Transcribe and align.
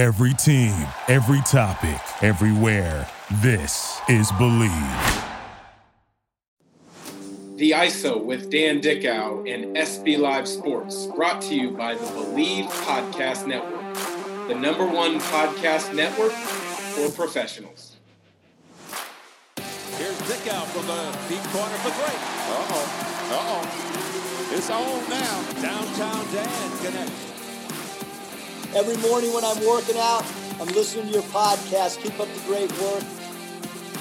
Every 0.00 0.32
team, 0.32 0.72
every 1.08 1.42
topic, 1.42 2.00
everywhere. 2.22 3.06
This 3.42 4.00
is 4.08 4.32
Bleav. 4.32 5.26
The 7.56 7.72
ISO 7.72 8.24
with 8.24 8.50
Dan 8.50 8.80
Dickau 8.80 9.44
and 9.44 9.76
SB 9.76 10.18
Live 10.18 10.48
Sports, 10.48 11.04
brought 11.14 11.42
to 11.42 11.54
you 11.54 11.72
by 11.72 11.96
the 11.96 12.06
Bleav 12.06 12.70
Podcast 12.86 13.46
Network, 13.46 13.94
the 14.48 14.54
number 14.54 14.86
one 14.86 15.20
podcast 15.20 15.94
network 15.94 16.32
for 16.32 17.10
professionals. 17.10 17.98
Here's 19.56 20.18
Dickau 20.20 20.64
from 20.72 20.86
the 20.86 21.18
deep 21.28 21.42
corner 21.52 21.76
for 21.84 21.90
three. 21.90 22.16
Uh-oh. 22.56 22.86
Uh-oh. 23.36 24.56
It's 24.56 24.70
on 24.70 25.10
now. 25.10 25.60
Downtown 25.60 26.24
Dan 26.32 26.78
connects. 26.78 27.39
Every 28.74 28.96
morning 29.08 29.32
when 29.34 29.44
I'm 29.44 29.66
working 29.66 29.96
out, 29.98 30.24
I'm 30.60 30.68
listening 30.68 31.06
to 31.06 31.12
your 31.12 31.22
podcast. 31.24 32.00
Keep 32.00 32.20
up 32.20 32.28
the 32.32 32.40
great 32.46 32.70
work. 32.80 33.02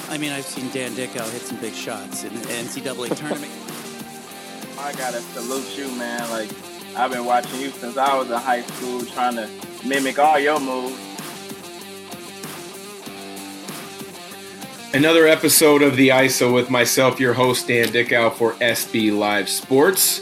I 0.10 0.18
mean, 0.20 0.32
I've 0.32 0.46
seen 0.46 0.70
Dan 0.72 0.94
Dickau 0.94 1.28
hit 1.30 1.42
some 1.42 1.58
big 1.58 1.74
shots 1.74 2.24
in 2.24 2.34
the 2.36 2.42
NCAA 2.42 3.16
tournament. 3.18 3.52
I 4.78 4.94
gotta 4.94 5.22
salute 5.22 5.76
you, 5.76 5.88
man. 5.98 6.30
Like 6.30 6.50
I've 6.96 7.12
been 7.12 7.26
watching 7.26 7.60
you 7.60 7.70
since 7.72 7.98
I 7.98 8.16
was 8.16 8.30
in 8.30 8.38
high 8.38 8.62
school, 8.62 9.04
trying 9.06 9.36
to 9.36 9.50
mimic 9.86 10.20
all 10.20 10.40
your 10.40 10.60
moves. 10.60 11.00
Another 14.94 15.28
episode 15.28 15.82
of 15.82 15.96
the 15.96 16.10
ISO 16.10 16.54
with 16.54 16.70
myself, 16.70 17.20
your 17.20 17.34
host 17.34 17.68
Dan 17.68 17.92
Dickau 17.92 18.30
for 18.30 18.54
SB 18.54 19.16
Live 19.18 19.50
Sports. 19.50 20.22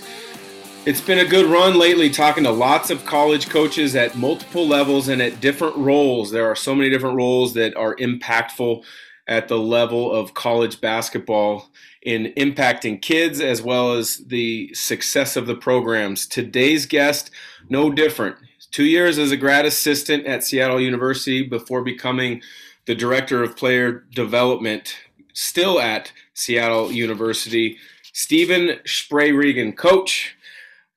It's 0.88 1.02
been 1.02 1.20
a 1.20 1.26
good 1.26 1.48
run 1.48 1.77
lately 1.77 2.09
talking 2.09 2.46
to 2.46 2.50
lots 2.50 2.90
of 2.90 3.05
college 3.05 3.50
coaches 3.50 3.94
at 3.94 4.16
multiple 4.16 4.66
levels 4.66 5.10
and 5.10 5.22
at 5.22 5.41
different 5.41 5.76
roles. 5.76 6.32
There 6.32 6.50
are 6.50 6.55
so 6.55 6.73
many 6.73 6.90
different 6.90 7.18
roles 7.18 7.54
that 7.55 7.76
are 7.76 7.94
impactful 7.98 8.86
at 9.27 9.49
the 9.49 9.58
level 9.60 10.10
of 10.10 10.34
college 10.34 10.80
basketball 10.80 11.70
in 12.04 12.32
impacting 12.38 13.02
kids 13.02 13.41
as 13.41 13.62
well 13.62 13.96
as 13.96 14.20
the 14.27 14.74
success 14.74 15.35
of 15.35 15.46
the 15.46 15.58
programs. 15.58 16.26
Today's 16.26 16.85
guest, 16.85 17.32
no 17.68 17.91
different. 17.91 18.38
Two 18.71 18.85
years 18.85 19.18
as 19.18 19.32
a 19.32 19.35
grad 19.35 19.65
assistant 19.65 20.26
at 20.26 20.46
Seattle 20.46 20.80
University 20.80 21.43
before 21.43 21.84
becoming 21.84 22.41
the 22.85 22.96
director 22.96 23.43
of 23.43 23.58
player 23.58 24.05
development, 24.15 24.96
still 25.34 25.82
at 25.82 26.13
Seattle 26.34 26.93
University. 26.93 27.77
Steven 28.13 28.80
Shpreyregin, 28.85 29.76
coach. 29.76 30.37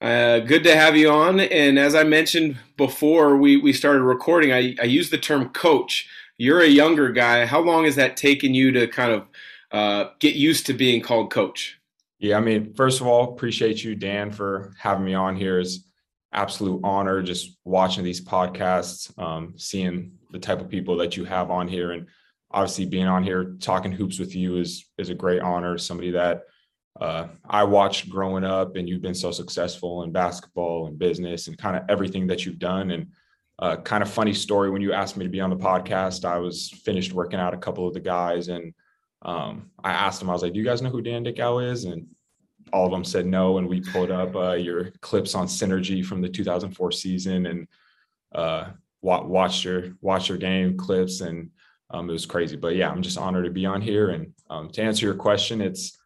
Uh, 0.00 0.38
good 0.38 0.64
to 0.64 0.74
have 0.74 0.96
you 0.96 1.10
on. 1.10 1.40
And 1.40 1.78
as 1.78 1.94
I 1.94 2.04
mentioned 2.04 2.56
before 2.76 3.36
we, 3.36 3.58
we 3.58 3.72
started 3.72 4.02
recording, 4.02 4.52
I, 4.52 4.74
I 4.80 4.84
use 4.84 5.10
the 5.10 5.18
term 5.18 5.50
coach. 5.50 6.08
You're 6.38 6.60
a 6.60 6.68
younger 6.68 7.10
guy. 7.12 7.44
How 7.44 7.60
long 7.60 7.84
has 7.84 7.96
that 7.96 8.16
taken 8.16 8.54
you 8.54 8.72
to 8.72 8.86
kind 8.86 9.12
of 9.12 9.26
uh, 9.72 10.10
get 10.18 10.36
used 10.36 10.64
to 10.66 10.72
being 10.72 11.02
called 11.02 11.30
coach? 11.30 11.78
Yeah, 12.18 12.38
I 12.38 12.40
mean, 12.40 12.72
first 12.74 13.00
of 13.00 13.06
all, 13.06 13.32
appreciate 13.32 13.84
you, 13.84 13.94
Dan, 13.94 14.30
for 14.30 14.74
having 14.78 15.04
me 15.04 15.14
on 15.14 15.36
here. 15.36 15.60
It's 15.60 15.80
absolute 16.32 16.80
honor 16.82 17.22
just 17.22 17.58
watching 17.64 18.04
these 18.04 18.20
podcasts, 18.20 19.16
um, 19.18 19.54
seeing 19.56 20.12
the 20.30 20.38
type 20.38 20.60
of 20.60 20.68
people 20.68 20.96
that 20.98 21.16
you 21.16 21.24
have 21.24 21.50
on 21.50 21.68
here, 21.68 21.92
and 21.92 22.06
obviously 22.50 22.86
being 22.86 23.06
on 23.06 23.22
here 23.22 23.56
talking 23.60 23.92
hoops 23.92 24.18
with 24.18 24.34
you 24.34 24.56
is 24.56 24.86
is 24.98 25.10
a 25.10 25.14
great 25.14 25.42
honor. 25.42 25.76
Somebody 25.76 26.10
that 26.12 26.42
uh, 26.98 27.28
I 27.48 27.64
watched 27.64 28.08
growing 28.08 28.44
up, 28.44 28.76
and 28.76 28.88
you've 28.88 29.02
been 29.02 29.14
so 29.14 29.30
successful 29.30 30.02
in 30.02 30.12
basketball 30.12 30.86
and 30.86 30.98
business 30.98 31.48
and 31.48 31.56
kind 31.56 31.76
of 31.76 31.82
everything 31.88 32.26
that 32.26 32.44
you've 32.44 32.58
done. 32.58 32.90
And 32.90 33.08
uh, 33.58 33.76
kind 33.76 34.02
of 34.02 34.10
funny 34.10 34.32
story 34.32 34.70
when 34.70 34.82
you 34.82 34.92
asked 34.92 35.16
me 35.16 35.24
to 35.24 35.30
be 35.30 35.40
on 35.40 35.50
the 35.50 35.56
podcast, 35.56 36.24
I 36.24 36.38
was 36.38 36.70
finished 36.70 37.12
working 37.12 37.38
out 37.38 37.54
a 37.54 37.58
couple 37.58 37.86
of 37.86 37.94
the 37.94 38.00
guys, 38.00 38.48
and 38.48 38.74
um, 39.22 39.70
I 39.84 39.92
asked 39.92 40.20
them, 40.20 40.30
I 40.30 40.32
was 40.32 40.42
like, 40.42 40.52
"Do 40.52 40.58
you 40.58 40.64
guys 40.64 40.82
know 40.82 40.90
who 40.90 41.02
Dan 41.02 41.22
Dickau 41.22 41.58
is?" 41.58 41.84
And 41.84 42.06
all 42.72 42.86
of 42.86 42.92
them 42.92 43.04
said 43.04 43.26
no, 43.26 43.58
and 43.58 43.68
we 43.68 43.80
pulled 43.80 44.10
up 44.10 44.34
uh, 44.34 44.52
your 44.52 44.90
clips 45.00 45.34
on 45.34 45.46
synergy 45.46 46.04
from 46.04 46.20
the 46.20 46.28
2004 46.28 46.92
season 46.92 47.46
and 47.46 47.68
uh, 48.34 48.70
watched 49.02 49.64
your 49.64 49.96
watched 50.00 50.28
your 50.28 50.38
game 50.38 50.76
clips, 50.76 51.20
and 51.20 51.50
um, 51.90 52.08
it 52.08 52.12
was 52.12 52.26
crazy. 52.26 52.56
But 52.56 52.76
yeah, 52.76 52.90
I'm 52.90 53.02
just 53.02 53.18
honored 53.18 53.44
to 53.44 53.50
be 53.50 53.66
on 53.66 53.80
here. 53.80 54.10
And 54.10 54.32
um, 54.48 54.70
to 54.70 54.82
answer 54.82 55.06
your 55.06 55.14
question, 55.14 55.60
it's 55.60 55.98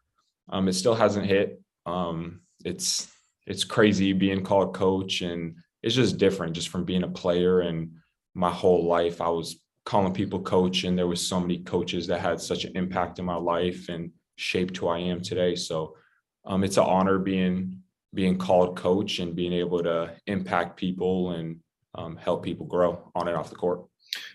um, 0.48 0.68
it 0.68 0.74
still 0.74 0.94
hasn't 0.94 1.26
hit. 1.26 1.60
Um, 1.86 2.40
it's 2.64 3.08
it's 3.46 3.64
crazy 3.64 4.12
being 4.12 4.42
called 4.42 4.74
coach, 4.74 5.20
and 5.20 5.56
it's 5.82 5.94
just 5.94 6.18
different 6.18 6.54
just 6.54 6.68
from 6.68 6.84
being 6.84 7.02
a 7.04 7.08
player. 7.08 7.60
And 7.60 7.92
my 8.34 8.50
whole 8.50 8.84
life, 8.86 9.20
I 9.20 9.28
was 9.28 9.56
calling 9.84 10.14
people 10.14 10.40
coach, 10.40 10.84
and 10.84 10.96
there 10.96 11.06
was 11.06 11.26
so 11.26 11.40
many 11.40 11.58
coaches 11.58 12.06
that 12.06 12.20
had 12.20 12.40
such 12.40 12.64
an 12.64 12.76
impact 12.76 13.18
in 13.18 13.24
my 13.24 13.36
life 13.36 13.88
and 13.88 14.10
shaped 14.36 14.76
who 14.76 14.88
I 14.88 14.98
am 14.98 15.20
today. 15.20 15.54
So 15.54 15.96
um, 16.44 16.64
it's 16.64 16.76
an 16.76 16.84
honor 16.84 17.18
being 17.18 17.80
being 18.14 18.38
called 18.38 18.76
coach 18.76 19.18
and 19.18 19.34
being 19.34 19.52
able 19.52 19.82
to 19.82 20.14
impact 20.26 20.76
people 20.76 21.32
and 21.32 21.58
um, 21.96 22.16
help 22.16 22.44
people 22.44 22.64
grow 22.64 23.10
on 23.14 23.26
and 23.28 23.36
off 23.36 23.50
the 23.50 23.56
court. 23.56 23.84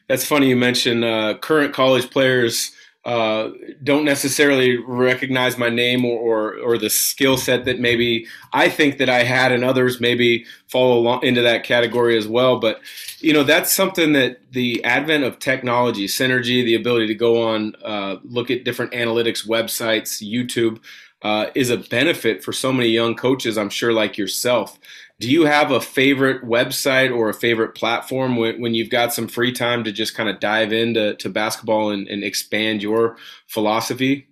That's 0.07 0.25
funny 0.25 0.49
you 0.49 0.57
mentioned 0.57 1.05
uh, 1.05 1.37
current 1.37 1.73
college 1.73 2.09
players 2.09 2.71
uh, 3.09 3.49
don't 3.83 4.05
necessarily 4.05 4.77
recognize 4.77 5.57
my 5.57 5.67
name 5.67 6.05
or, 6.05 6.19
or, 6.19 6.59
or 6.59 6.77
the 6.77 6.91
skill 6.91 7.37
set 7.37 7.65
that 7.65 7.79
maybe 7.79 8.27
I 8.53 8.69
think 8.69 8.99
that 8.99 9.09
I 9.09 9.23
had, 9.23 9.51
and 9.51 9.63
others 9.63 9.99
maybe 9.99 10.45
fall 10.67 10.99
along 10.99 11.23
into 11.23 11.41
that 11.41 11.63
category 11.63 12.15
as 12.19 12.27
well. 12.27 12.59
But 12.59 12.81
you 13.17 13.33
know, 13.33 13.41
that's 13.41 13.73
something 13.73 14.13
that 14.13 14.51
the 14.51 14.83
advent 14.83 15.23
of 15.23 15.39
technology, 15.39 16.05
synergy, 16.05 16.63
the 16.63 16.75
ability 16.75 17.07
to 17.07 17.15
go 17.15 17.41
on, 17.41 17.73
uh, 17.83 18.17
look 18.25 18.51
at 18.51 18.63
different 18.63 18.91
analytics 18.91 19.47
websites, 19.47 20.21
YouTube, 20.21 20.79
uh, 21.23 21.47
is 21.55 21.71
a 21.71 21.77
benefit 21.77 22.43
for 22.43 22.53
so 22.53 22.71
many 22.71 22.89
young 22.89 23.15
coaches. 23.15 23.57
I'm 23.57 23.71
sure, 23.71 23.91
like 23.91 24.19
yourself 24.19 24.77
do 25.19 25.29
you 25.29 25.45
have 25.45 25.71
a 25.71 25.81
favorite 25.81 26.43
website 26.43 27.15
or 27.15 27.29
a 27.29 27.33
favorite 27.33 27.75
platform 27.75 28.37
when, 28.37 28.61
when 28.61 28.73
you've 28.73 28.89
got 28.89 29.13
some 29.13 29.27
free 29.27 29.51
time 29.51 29.83
to 29.83 29.91
just 29.91 30.15
kind 30.15 30.29
of 30.29 30.39
dive 30.39 30.71
into 30.71 31.15
to 31.15 31.29
basketball 31.29 31.91
and, 31.91 32.07
and 32.07 32.23
expand 32.23 32.81
your 32.81 33.17
philosophy? 33.47 34.29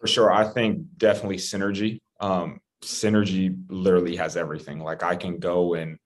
For 0.00 0.08
sure. 0.08 0.32
I 0.32 0.44
think 0.48 0.84
definitely 0.98 1.36
Synergy. 1.36 1.98
Um, 2.20 2.60
Synergy 2.82 3.56
literally 3.68 4.16
has 4.16 4.36
everything. 4.36 4.80
Like 4.80 5.04
I 5.04 5.14
can 5.14 5.38
go 5.38 5.74
and 5.74 5.98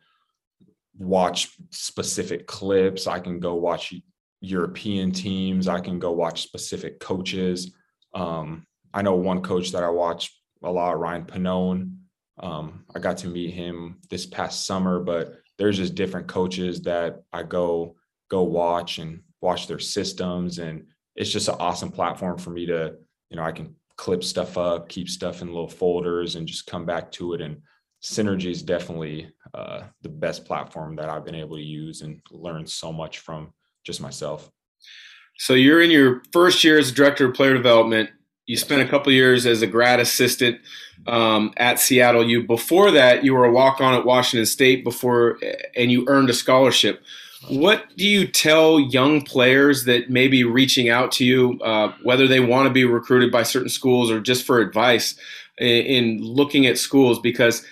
watch 0.98 1.56
specific 1.70 2.46
clips. 2.46 3.06
I 3.06 3.20
can 3.20 3.40
go 3.40 3.54
watch 3.54 3.94
European 4.42 5.12
teams. 5.12 5.66
I 5.66 5.80
can 5.80 5.98
go 5.98 6.12
watch 6.12 6.42
specific 6.42 7.00
coaches. 7.00 7.72
Um, 8.14 8.66
I 8.92 9.00
know 9.00 9.14
one 9.14 9.40
coach 9.42 9.72
that 9.72 9.82
I 9.82 9.88
watch 9.88 10.38
a 10.62 10.70
lot, 10.70 10.98
Ryan 10.98 11.24
Pannone. 11.24 11.99
Um, 12.40 12.84
I 12.94 12.98
got 12.98 13.18
to 13.18 13.28
meet 13.28 13.52
him 13.52 13.98
this 14.08 14.26
past 14.26 14.66
summer, 14.66 15.00
but 15.00 15.34
there's 15.58 15.76
just 15.76 15.94
different 15.94 16.26
coaches 16.26 16.82
that 16.82 17.22
I 17.32 17.42
go 17.42 17.96
go 18.30 18.42
watch 18.42 18.98
and 18.98 19.22
watch 19.40 19.66
their 19.66 19.78
systems, 19.78 20.58
and 20.58 20.86
it's 21.16 21.30
just 21.30 21.48
an 21.48 21.56
awesome 21.58 21.90
platform 21.90 22.38
for 22.38 22.50
me 22.50 22.66
to, 22.66 22.94
you 23.28 23.36
know, 23.36 23.42
I 23.42 23.52
can 23.52 23.74
clip 23.96 24.24
stuff 24.24 24.56
up, 24.56 24.88
keep 24.88 25.08
stuff 25.08 25.42
in 25.42 25.48
little 25.48 25.68
folders, 25.68 26.36
and 26.36 26.46
just 26.46 26.66
come 26.66 26.86
back 26.86 27.12
to 27.12 27.34
it. 27.34 27.42
And 27.42 27.60
Synergy 28.02 28.50
is 28.50 28.62
definitely 28.62 29.30
uh, 29.52 29.82
the 30.00 30.08
best 30.08 30.46
platform 30.46 30.96
that 30.96 31.10
I've 31.10 31.24
been 31.24 31.34
able 31.34 31.56
to 31.56 31.62
use 31.62 32.00
and 32.00 32.20
learn 32.30 32.66
so 32.66 32.92
much 32.92 33.18
from 33.18 33.52
just 33.84 34.00
myself. 34.00 34.50
So 35.36 35.54
you're 35.54 35.82
in 35.82 35.90
your 35.90 36.22
first 36.32 36.64
year 36.64 36.78
as 36.78 36.92
director 36.92 37.28
of 37.28 37.34
player 37.34 37.54
development. 37.54 38.10
You 38.50 38.56
spent 38.56 38.82
a 38.82 38.88
couple 38.88 39.12
years 39.12 39.46
as 39.46 39.62
a 39.62 39.66
grad 39.68 40.00
assistant 40.00 40.60
um, 41.06 41.54
at 41.56 41.78
Seattle 41.78 42.28
U. 42.28 42.42
Before 42.42 42.90
that, 42.90 43.22
you 43.22 43.32
were 43.32 43.44
a 43.44 43.52
walk 43.52 43.80
on 43.80 43.94
at 43.94 44.04
Washington 44.04 44.44
State 44.44 44.82
before, 44.82 45.38
and 45.76 45.92
you 45.92 46.04
earned 46.08 46.30
a 46.30 46.32
scholarship. 46.32 47.00
What 47.48 47.84
do 47.96 48.04
you 48.04 48.26
tell 48.26 48.80
young 48.80 49.22
players 49.22 49.84
that 49.84 50.10
may 50.10 50.26
be 50.26 50.42
reaching 50.42 50.88
out 50.88 51.12
to 51.12 51.24
you, 51.24 51.60
uh, 51.60 51.92
whether 52.02 52.26
they 52.26 52.40
want 52.40 52.66
to 52.66 52.72
be 52.72 52.84
recruited 52.84 53.30
by 53.30 53.44
certain 53.44 53.68
schools 53.68 54.10
or 54.10 54.18
just 54.18 54.44
for 54.44 54.58
advice 54.58 55.14
in, 55.58 55.68
in 55.68 56.20
looking 56.20 56.66
at 56.66 56.76
schools? 56.76 57.20
Because 57.20 57.64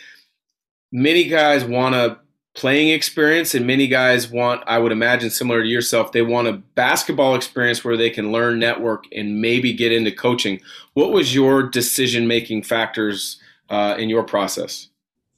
many 0.93 1.25
guys 1.25 1.65
want 1.65 1.97
a 1.97 2.21
playing 2.59 2.89
experience, 2.89 3.55
and 3.55 3.65
many 3.65 3.87
guys 3.87 4.29
want, 4.29 4.65
I 4.67 4.79
would 4.79 4.91
imagine, 4.91 5.31
similar 5.31 5.63
to 5.63 5.69
yourself, 5.69 6.11
they 6.11 6.23
want 6.23 6.49
a 6.49 6.55
basketball 6.75 7.37
experience 7.37 7.85
where 7.85 7.97
they 7.97 8.11
can 8.11 8.33
learn 8.33 8.59
network 8.59 9.05
and 9.15 9.41
maybe 9.41 9.73
get 9.73 9.93
into 9.93 10.11
coaching. 10.11 10.61
What 10.95 11.13
was 11.13 11.33
your 11.33 11.63
decision 11.63 12.27
making 12.27 12.65
factors 12.65 13.41
uh, 13.69 13.95
in 13.97 14.09
your 14.09 14.25
process? 14.25 14.89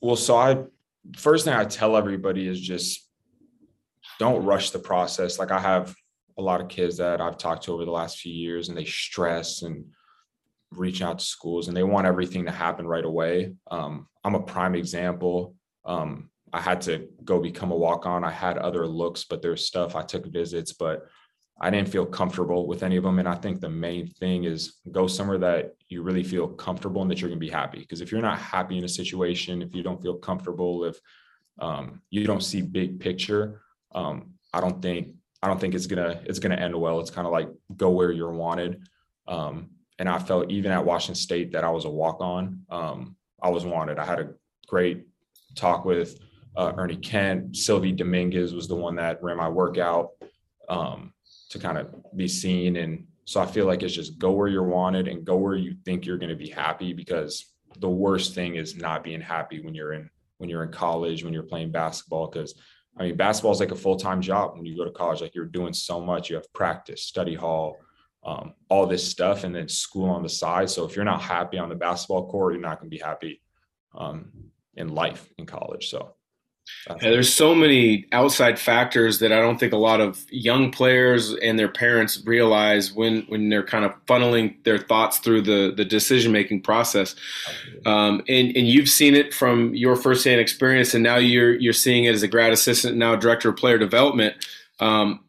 Well, 0.01 0.17
so 0.17 0.35
I 0.35 0.65
first 1.15 1.45
thing 1.45 1.53
I 1.53 1.65
tell 1.65 1.95
everybody 1.95 2.49
is 2.49 2.59
just 2.59 3.07
don't 4.19 4.47
rush 4.47 4.71
the 4.71 4.79
process. 4.79 5.39
Like 5.39 5.51
I 5.51 5.61
have 5.61 5.95
a 6.39 6.43
lot 6.43 6.63
of 6.63 6.69
kids 6.69 6.97
that 6.97 7.21
I've 7.21 7.37
talked 7.37 7.65
to 7.65 7.75
over 7.75 7.85
the 7.85 7.91
last 7.91 8.17
few 8.17 8.33
years, 8.33 8.71
and 8.71 8.79
they 8.79 8.87
stress 8.87 9.61
and 9.61 9.85
reach 10.71 11.03
out 11.03 11.19
to 11.19 11.25
schools, 11.25 11.69
and 11.69 11.77
they 11.77 11.83
want 11.83 12.07
everything 12.07 12.47
to 12.47 12.51
happen 12.51 12.87
right 12.87 13.05
away. 13.05 13.53
Um, 13.71 14.07
I'm 14.25 14.37
a 14.37 14.43
prime 14.43 14.75
example. 14.75 15.55
Um, 15.85 16.30
I 16.53 16.61
had 16.61 16.81
to 16.83 17.09
go 17.25 17.41
become 17.41 17.71
a 17.71 17.77
walk 17.77 18.07
on. 18.07 18.25
I 18.25 18.31
had 18.31 18.59
other 18.59 18.87
looks, 18.87 19.25
but 19.25 19.43
there's 19.43 19.65
stuff 19.65 19.95
I 19.95 20.03
took 20.03 20.27
visits, 20.27 20.73
but 20.73 21.07
I 21.61 21.71
didn't 21.71 21.91
feel 21.91 22.07
comfortable 22.07 22.67
with 22.67 22.83
any 22.83 22.97
of 22.97 23.05
them. 23.05 23.19
And 23.19 23.29
I 23.29 23.35
think 23.35 23.61
the 23.61 23.69
main 23.69 24.07
thing 24.07 24.45
is 24.45 24.79
go 24.91 25.07
somewhere 25.07 25.39
that 25.39 25.75
you 25.89 26.03
really 26.03 26.25
feel 26.25 26.49
comfortable 26.49 27.03
and 27.03 27.11
that 27.11 27.21
you're 27.21 27.29
going 27.29 27.41
to 27.41 27.47
be 27.47 27.53
happy. 27.53 27.81
Because 27.81 28.01
if 28.01 28.11
you're 28.11 28.23
not 28.23 28.39
happy 28.39 28.79
in 28.79 28.85
a 28.85 28.89
situation, 28.89 29.61
if 29.61 29.75
you 29.75 29.83
don't 29.83 30.01
feel 30.01 30.17
comfortable, 30.17 30.85
if 30.85 30.99
um, 31.61 32.01
you 32.09 32.25
don't 32.25 32.43
see 32.43 32.63
big 32.63 32.99
picture, 32.99 33.61
um, 33.95 34.33
I 34.53 34.61
don't 34.61 34.81
think 34.81 35.15
I 35.43 35.49
don't 35.49 35.61
think 35.61 35.75
it's 35.75 35.87
gonna 35.87 36.21
it's 36.25 36.39
gonna 36.39 36.57
end 36.57 36.79
well. 36.79 37.01
It's 37.01 37.11
kind 37.11 37.27
of 37.27 37.33
like 37.33 37.49
go 37.77 37.91
where 37.91 38.11
you're 38.11 38.33
wanted. 38.33 38.83
Um, 39.27 39.71
and 39.99 40.09
I 40.09 40.19
felt 40.19 40.51
even 40.51 40.73
at 40.73 40.85
Washington 40.85 41.15
State 41.15 41.53
that 41.53 41.65
I 41.65 41.71
was 41.71 41.85
a 41.85 41.91
walk 41.91 42.21
on. 42.21 42.65
Um, 42.71 43.17
I 43.43 43.51
was 43.51 43.65
wanted. 43.65 43.99
I 43.99 44.05
had 44.05 44.19
a 44.19 44.31
great 44.67 45.07
talk 45.55 45.85
with 45.85 46.19
uh, 46.57 46.73
Ernie 46.77 46.97
Kent. 46.97 47.53
Silvey 47.53 47.97
Dominguez 47.97 48.55
was 48.55 48.69
the 48.69 48.77
one 48.77 48.97
that 48.97 49.23
ran 49.23 49.37
my 49.37 49.49
workout 49.49 50.11
um, 50.69 51.13
to 51.51 51.59
kind 51.59 51.79
of 51.79 51.95
be 52.17 52.29
seen. 52.29 52.77
And 52.77 53.07
so 53.25 53.41
I 53.41 53.47
feel 53.47 53.67
like 53.67 53.83
it's 53.83 53.95
just 53.95 54.19
go 54.19 54.33
where 54.33 54.49
you're 54.49 54.63
wanted 54.63 55.09
and 55.09 55.25
go 55.25 55.37
where 55.37 55.57
you 55.57 55.77
think 55.85 56.05
you're 56.05 56.19
going 56.19 56.31
to 56.31 56.37
be 56.37 56.49
happy 56.49 56.93
because 56.93 57.53
the 57.79 57.89
worst 57.89 58.35
thing 58.35 58.57
is 58.57 58.77
not 58.77 59.05
being 59.05 59.21
happy 59.21 59.61
when 59.61 59.75
you're 59.75 59.93
in 59.93 60.11
when 60.39 60.49
you're 60.49 60.63
in 60.63 60.73
college 60.73 61.23
when 61.23 61.33
you're 61.33 61.43
playing 61.43 61.71
basketball 61.71 62.27
because 62.27 62.55
I 62.99 63.05
mean 63.05 63.17
basketball 63.17 63.53
is 63.53 63.61
like 63.61 63.71
a 63.71 63.77
full-time 63.77 64.21
job 64.21 64.57
when 64.57 64.67
you 64.67 64.77
go 64.77 64.85
to 64.85 64.91
college 64.91 65.21
like 65.21 65.35
you're 65.35 65.45
doing 65.45 65.73
so 65.73 66.01
much 66.01 66.29
you 66.29 66.37
have 66.37 66.53
practice 66.53 67.03
study 67.03 67.35
hall 67.35 67.77
um, 68.25 68.55
all 68.69 68.87
this 68.87 69.09
stuff 69.09 69.45
and 69.45 69.55
then 69.55 69.69
school 69.69 70.09
on 70.09 70.23
the 70.23 70.29
side 70.29 70.69
so 70.69 70.85
if 70.85 70.97
you're 70.97 71.05
not 71.05 71.23
happy 71.23 71.59
on 71.59 71.69
the 71.69 71.75
basketball 71.75 72.29
court 72.29 72.53
you're 72.53 72.63
not 72.63 72.81
going 72.81 72.91
to 72.91 72.97
be 72.97 73.03
happy 73.03 73.41
um, 73.97 74.31
in 74.75 74.89
life 74.89 75.29
in 75.39 75.47
college 75.47 75.89
so 75.89 76.15
there's 77.01 77.33
so 77.33 77.55
many 77.55 78.07
outside 78.13 78.59
factors 78.59 79.19
that 79.19 79.33
I 79.33 79.41
don't 79.41 79.59
think 79.59 79.73
a 79.73 79.79
lot 79.79 80.01
of 80.01 80.25
young 80.31 80.71
players 80.71 81.35
and 81.35 81.59
their 81.59 81.69
parents 81.69 82.23
realize 82.25 82.93
when 82.93 83.23
when 83.29 83.49
they're 83.49 83.65
kind 83.65 83.85
of 83.85 83.93
funneling 84.07 84.63
their 84.65 84.79
thoughts 84.79 85.19
through 85.19 85.43
the 85.43 85.73
the 85.77 85.85
decision 85.85 86.33
making 86.33 86.63
process. 86.63 87.15
Um, 87.87 88.23
and 88.29 88.57
and 88.57 88.67
you've 88.69 88.89
seen 88.89 89.15
it 89.15 89.35
from 89.35 89.75
your 89.75 89.97
firsthand 89.97 90.41
experience, 90.41 90.95
and 90.95 91.03
now 91.03 91.17
you're 91.17 91.55
you're 91.55 91.73
seeing 91.73 92.05
it 92.05 92.15
as 92.15 92.23
a 92.23 92.29
grad 92.29 92.53
assistant, 92.53 92.97
now 92.97 93.15
director 93.15 93.51
of 93.51 93.57
player 93.57 93.79
development. 93.79 94.35
Um, 94.81 95.21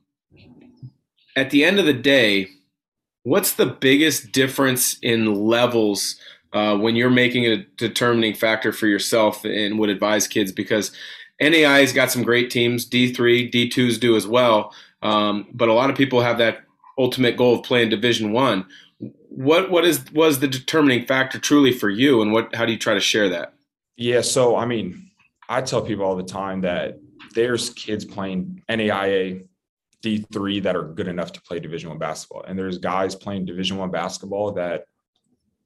at 1.36 1.50
the 1.50 1.64
end 1.64 1.80
of 1.80 1.86
the 1.86 1.94
day, 1.94 2.48
what's 3.24 3.54
the 3.54 3.66
biggest 3.66 4.32
difference 4.32 4.98
in 5.02 5.36
levels? 5.36 6.16
Uh, 6.54 6.76
when 6.76 6.98
you're 6.98 7.10
making 7.10 7.46
a 7.46 7.64
determining 7.78 8.34
factor 8.34 8.74
for 8.74 8.86
yourself 8.86 9.46
and 9.46 9.80
would 9.80 9.90
advise 9.90 10.28
kids 10.28 10.52
because 10.52 10.92
NAI's 11.42 11.94
got 11.94 12.12
some 12.12 12.24
great 12.24 12.50
teams. 12.50 12.88
D3, 12.88 13.52
D2s 13.52 14.00
do 14.00 14.16
as 14.16 14.28
well. 14.28 14.74
Um, 15.02 15.48
but 15.54 15.70
a 15.70 15.74
lot 15.74 15.90
of 15.90 15.96
people 15.96 16.22
have 16.22 16.38
that 16.38 16.60
ultimate 16.98 17.38
goal 17.38 17.56
of 17.56 17.64
playing 17.64 17.90
Division 17.90 18.32
One. 18.32 18.66
What 19.30 19.72
what 19.72 19.86
is 19.86 20.06
was 20.12 20.40
the 20.40 20.48
determining 20.48 21.06
factor 21.06 21.40
truly 21.40 21.72
for 21.72 21.90
you, 21.90 22.22
and 22.22 22.32
what 22.32 22.54
how 22.54 22.66
do 22.66 22.72
you 22.72 22.78
try 22.78 22.94
to 22.94 23.00
share 23.00 23.30
that? 23.30 23.54
Yeah, 23.98 24.22
so 24.22 24.56
I 24.56 24.66
mean, 24.66 25.10
I 25.50 25.62
tell 25.62 25.82
people 25.82 26.06
all 26.06 26.16
the 26.16 26.24
time 26.24 26.62
that 26.62 27.00
there's 27.34 27.72
kids 27.72 28.06
playing 28.06 28.62
NAIA 28.70 29.46
D3 30.04 30.64
that 30.64 30.76
are 30.76 30.84
good 30.84 31.08
enough 31.08 31.32
to 31.34 31.42
play 31.42 31.60
Division 31.60 31.90
One 31.90 31.98
basketball, 31.98 32.44
and 32.44 32.60
there's 32.60 32.78
guys 32.78 33.16
playing 33.16 33.46
Division 33.46 33.78
One 33.78 33.90
basketball 33.90 34.52
that 34.54 34.86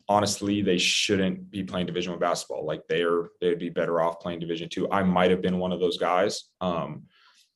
honestly 0.07 0.61
they 0.61 0.77
shouldn't 0.77 1.49
be 1.49 1.63
playing 1.63 1.87
division 1.87 2.11
one 2.11 2.19
basketball. 2.19 2.65
Like 2.65 2.81
they're 2.87 3.29
they'd 3.41 3.59
be 3.59 3.69
better 3.69 4.01
off 4.01 4.19
playing 4.19 4.39
division 4.39 4.69
two. 4.69 4.89
I 4.91 5.03
might 5.03 5.31
have 5.31 5.41
been 5.41 5.59
one 5.59 5.71
of 5.71 5.79
those 5.79 5.97
guys 5.97 6.45
um, 6.61 7.03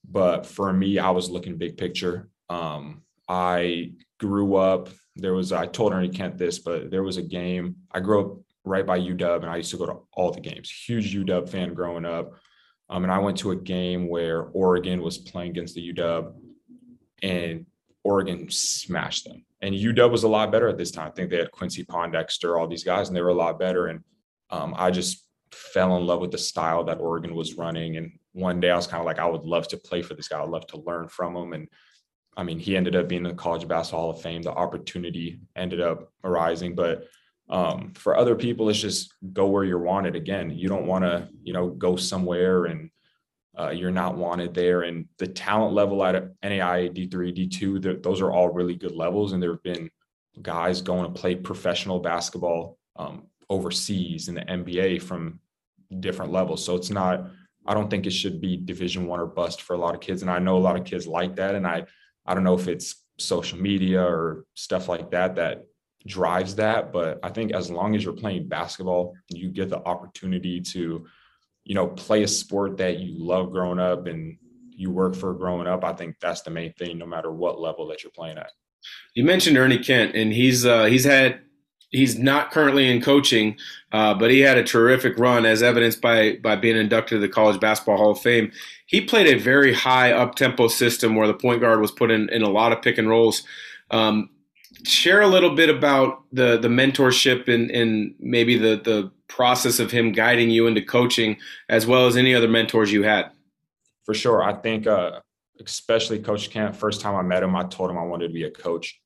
but 0.07 0.46
for 0.46 0.72
me 0.74 1.00
i 1.00 1.10
was 1.10 1.30
looking 1.30 1.57
big 1.57 1.78
picture. 1.78 2.30
Um, 2.50 3.04
i 3.28 3.92
grew 4.19 4.56
up 4.56 4.90
there 5.16 5.34
was 5.34 5.51
i 5.51 5.66
told 5.66 5.94
ernie 5.94 6.10
kent 6.10 6.38
this 6.38 6.60
but 6.60 6.90
there 6.90 7.04
was 7.04 7.18
a 7.18 7.22
game 7.22 7.75
i 7.92 8.00
grew 8.00 8.19
up 8.19 8.38
right 8.66 8.86
by 8.86 9.00
uw 9.00 9.36
and 9.36 9.46
i 9.46 9.57
used 9.57 9.72
to 9.72 9.78
go 9.78 9.86
to 9.86 10.00
all 10.13 10.31
the 10.31 10.42
games. 10.42 10.69
Huge 10.69 11.16
uw 11.16 11.48
fan 11.48 11.74
growing 11.74 12.06
up. 12.06 12.34
Um, 12.90 13.04
and 13.04 13.12
i 13.12 13.19
went 13.19 13.38
to 13.40 13.51
a 13.51 13.56
game 13.56 14.07
where 14.07 14.44
oregon 14.54 15.01
was 15.01 15.18
playing 15.18 15.51
against 15.51 15.75
the 15.75 15.94
uw 15.94 16.34
and 17.22 17.66
oregon 18.04 18.50
smashed 18.50 19.25
them 19.25 19.44
and 19.62 19.75
UW 19.75 20.12
was 20.12 20.24
a 20.24 20.28
lot 20.28 20.51
better 20.51 20.69
at 20.69 20.78
this 20.78 20.92
time. 20.92 21.07
I 21.07 21.12
think 21.12 21.30
they 21.30 21.38
had 21.38 21.51
Quincy 21.51 21.84
Pondexter, 21.84 22.57
all 22.57 22.68
these 22.68 22.84
guys, 22.84 23.07
and 23.07 23.18
they 23.18 23.22
were 23.22 23.30
a 23.30 23.34
lot 23.34 23.60
better. 23.60 23.88
And 23.88 24.01
um, 24.50 24.74
I 24.78 24.90
just 24.90 25.25
fell 25.51 25.98
in 25.98 26.06
love 26.06 26.22
with 26.22 26.31
the 26.31 26.38
style 26.38 26.84
that 26.86 27.01
Oregon 27.01 27.36
was 27.36 27.56
running. 27.56 27.98
And 27.98 28.12
one 28.31 28.60
day 28.60 28.69
I 28.69 28.75
was 28.75 28.88
kind 28.88 29.01
of 29.01 29.06
like, 29.06 29.19
I 29.19 29.25
would 29.25 29.46
love 29.46 29.68
to 29.69 29.78
play 29.78 30.01
for 30.01 30.13
this 30.13 30.30
guy. 30.30 30.42
I'd 30.42 30.50
love 30.50 30.68
to 30.68 30.81
learn 30.81 31.10
from 31.10 31.36
him. 31.36 31.54
And 31.54 31.68
I 32.38 32.44
mean, 32.44 32.60
he 32.60 32.78
ended 32.78 32.96
up 32.96 33.10
being 33.10 33.25
in 33.25 33.30
the 33.30 33.36
College 33.36 33.68
Basketball 33.68 34.01
Hall 34.01 34.10
of 34.12 34.22
Fame. 34.22 34.42
The 34.42 34.51
opportunity 34.51 35.42
ended 35.56 35.81
up 35.81 36.13
arising, 36.24 36.75
but 36.75 37.06
um, 37.50 37.94
for 37.96 38.16
other 38.16 38.36
people, 38.36 38.69
it's 38.69 38.80
just 38.80 39.13
go 39.34 39.48
where 39.48 39.63
you're 39.63 39.80
wanted. 39.80 40.16
Again, 40.16 40.51
you 40.51 40.69
don't 40.69 40.86
want 40.86 41.04
to, 41.04 41.28
you 41.44 41.51
know, 41.51 41.69
go 41.69 41.96
somewhere 41.96 42.66
and 42.66 42.92
uh, 43.57 43.69
you're 43.69 43.92
not 43.92 44.18
wanted 44.18 44.54
there. 44.54 44.84
And 44.84 45.06
the 45.18 45.28
talent 45.28 45.74
level 45.74 46.04
at 46.04 46.40
NAIA 46.42 46.94
D3, 46.96 47.50
D2, 47.50 48.04
those 48.04 48.22
are 48.22 48.31
all 48.31 48.50
really 48.50 48.75
good 48.75 48.96
levels. 48.96 49.34
And 49.34 49.42
there 49.42 49.51
have 49.51 49.63
been 49.63 49.90
guys 50.42 50.81
going 50.81 51.12
to 51.12 51.19
play 51.19 51.36
professional 51.36 52.00
basketball 52.00 52.78
um, 52.96 53.24
overseas 53.50 54.28
in 54.28 54.36
the 54.36 54.42
NBA 54.42 55.01
from 55.01 55.40
different 56.00 56.31
levels. 56.31 56.63
So 56.63 56.75
it's 56.75 56.90
not, 56.90 57.30
I 57.66 57.74
don't 57.74 57.90
think 57.90 58.06
it 58.06 58.12
should 58.12 58.40
be 58.40 58.56
division 58.56 59.07
one 59.07 59.19
or 59.19 59.25
bust 59.25 59.62
for 59.62 59.74
a 59.74 59.78
lot 59.78 59.96
of 59.96 60.01
kids. 60.01 60.22
And 60.22 60.31
I 60.31 60.40
know 60.40 60.57
a 60.57 60.60
lot 60.60 60.78
of 60.78 60.86
kids 60.86 61.07
like 61.07 61.36
that. 61.38 61.56
And 61.56 61.68
I, 61.68 61.86
I 62.25 62.34
don't 62.34 62.44
know 62.44 62.57
if 62.57 62.68
it's 62.68 63.04
social 63.18 63.60
media 63.60 64.01
or 64.01 64.46
stuff 64.54 64.88
like 64.88 65.12
that 65.12 65.36
that 65.36 65.66
drives 66.07 66.56
that. 66.56 66.94
But 66.94 67.19
I 67.24 67.30
think 67.30 67.54
as 67.54 67.69
long 67.69 67.96
as 67.96 68.04
you're 68.04 68.13
playing 68.13 68.48
basketball, 68.48 69.16
you 69.30 69.50
get 69.50 69.69
the 69.69 69.80
opportunity 69.80 70.62
to 70.62 71.06
you 71.69 71.75
know, 71.75 71.86
play 71.86 72.24
a 72.24 72.27
sport 72.27 72.77
that 72.77 72.98
you 72.98 73.13
love 73.16 73.51
growing 73.51 73.77
up 73.77 74.07
and 74.07 74.36
you 74.71 74.89
work 74.89 75.16
for 75.16 75.36
growing 75.36 75.68
up. 75.68 75.83
I 75.83 75.94
think 75.94 76.16
that's 76.19 76.42
the 76.42 76.50
main 76.50 76.74
thing, 76.74 76.98
no 76.98 77.06
matter 77.06 77.31
what 77.31 77.62
level 77.62 77.88
that 77.89 78.01
you're 78.01 78.12
playing 78.12 78.39
at. 78.39 78.50
You 79.13 79.24
mentioned 79.24 79.56
Ernie 79.56 79.77
Kent, 79.77 80.16
and 80.16 80.33
he's 80.33 80.66
uh, 80.66 80.86
he's 80.86 81.04
had 81.04 81.42
he's 81.92 82.18
not 82.18 82.50
currently 82.50 82.89
in 82.89 83.04
coaching, 83.04 83.56
uh, 83.92 84.16
but 84.16 84.31
he 84.31 84.39
had 84.39 84.57
a 84.57 84.63
terrific 84.63 85.19
run, 85.19 85.45
as 85.45 85.62
evidenced 85.62 86.01
by 86.01 86.38
by 86.38 86.56
being 86.56 86.75
inducted 86.75 87.18
to 87.18 87.19
the 87.19 87.30
College 87.30 87.60
Basketball 87.60 87.98
Hall 87.98 88.12
of 88.12 88.19
Fame. 88.19 88.51
He 88.88 89.01
played 89.01 89.27
a 89.27 89.38
very 89.38 89.72
high 89.72 90.12
up 90.12 90.33
tempo 90.33 90.69
system 90.69 91.15
where 91.15 91.27
the 91.27 91.36
point 91.36 91.62
guard 91.62 91.81
was 91.81 91.92
put 91.92 92.10
in 92.10 92.30
in 92.30 92.42
a 92.42 92.50
lot 92.50 92.72
of 92.72 92.81
pick 92.81 92.98
and 92.98 93.07
rolls. 93.07 93.43
Um, 93.91 94.32
share 94.85 95.21
a 95.21 95.27
little 95.27 95.55
bit 95.55 95.69
about 95.69 96.23
the 96.31 96.57
the 96.57 96.67
mentorship 96.67 97.47
and 97.47 97.69
and 97.71 98.15
maybe 98.19 98.57
the 98.57 98.81
the 98.83 99.11
process 99.27 99.79
of 99.79 99.91
him 99.91 100.11
guiding 100.11 100.49
you 100.49 100.67
into 100.67 100.81
coaching 100.81 101.38
as 101.69 101.85
well 101.85 102.07
as 102.07 102.17
any 102.17 102.33
other 102.33 102.47
mentors 102.47 102.91
you 102.91 103.03
had? 103.03 103.31
For 104.05 104.13
sure. 104.13 104.41
I 104.41 104.53
think 104.53 104.88
uh, 104.88 105.19
especially 105.59 106.19
coach 106.19 106.49
Kent 106.49 106.75
first 106.75 107.01
time 107.01 107.15
i 107.15 107.21
met 107.21 107.43
him 107.43 107.55
i 107.55 107.63
told 107.65 107.89
him 107.89 107.97
i 107.97 108.03
wanted 108.03 108.27
to 108.27 108.33
be 108.33 108.43
a 108.43 108.51
coach 108.51 108.99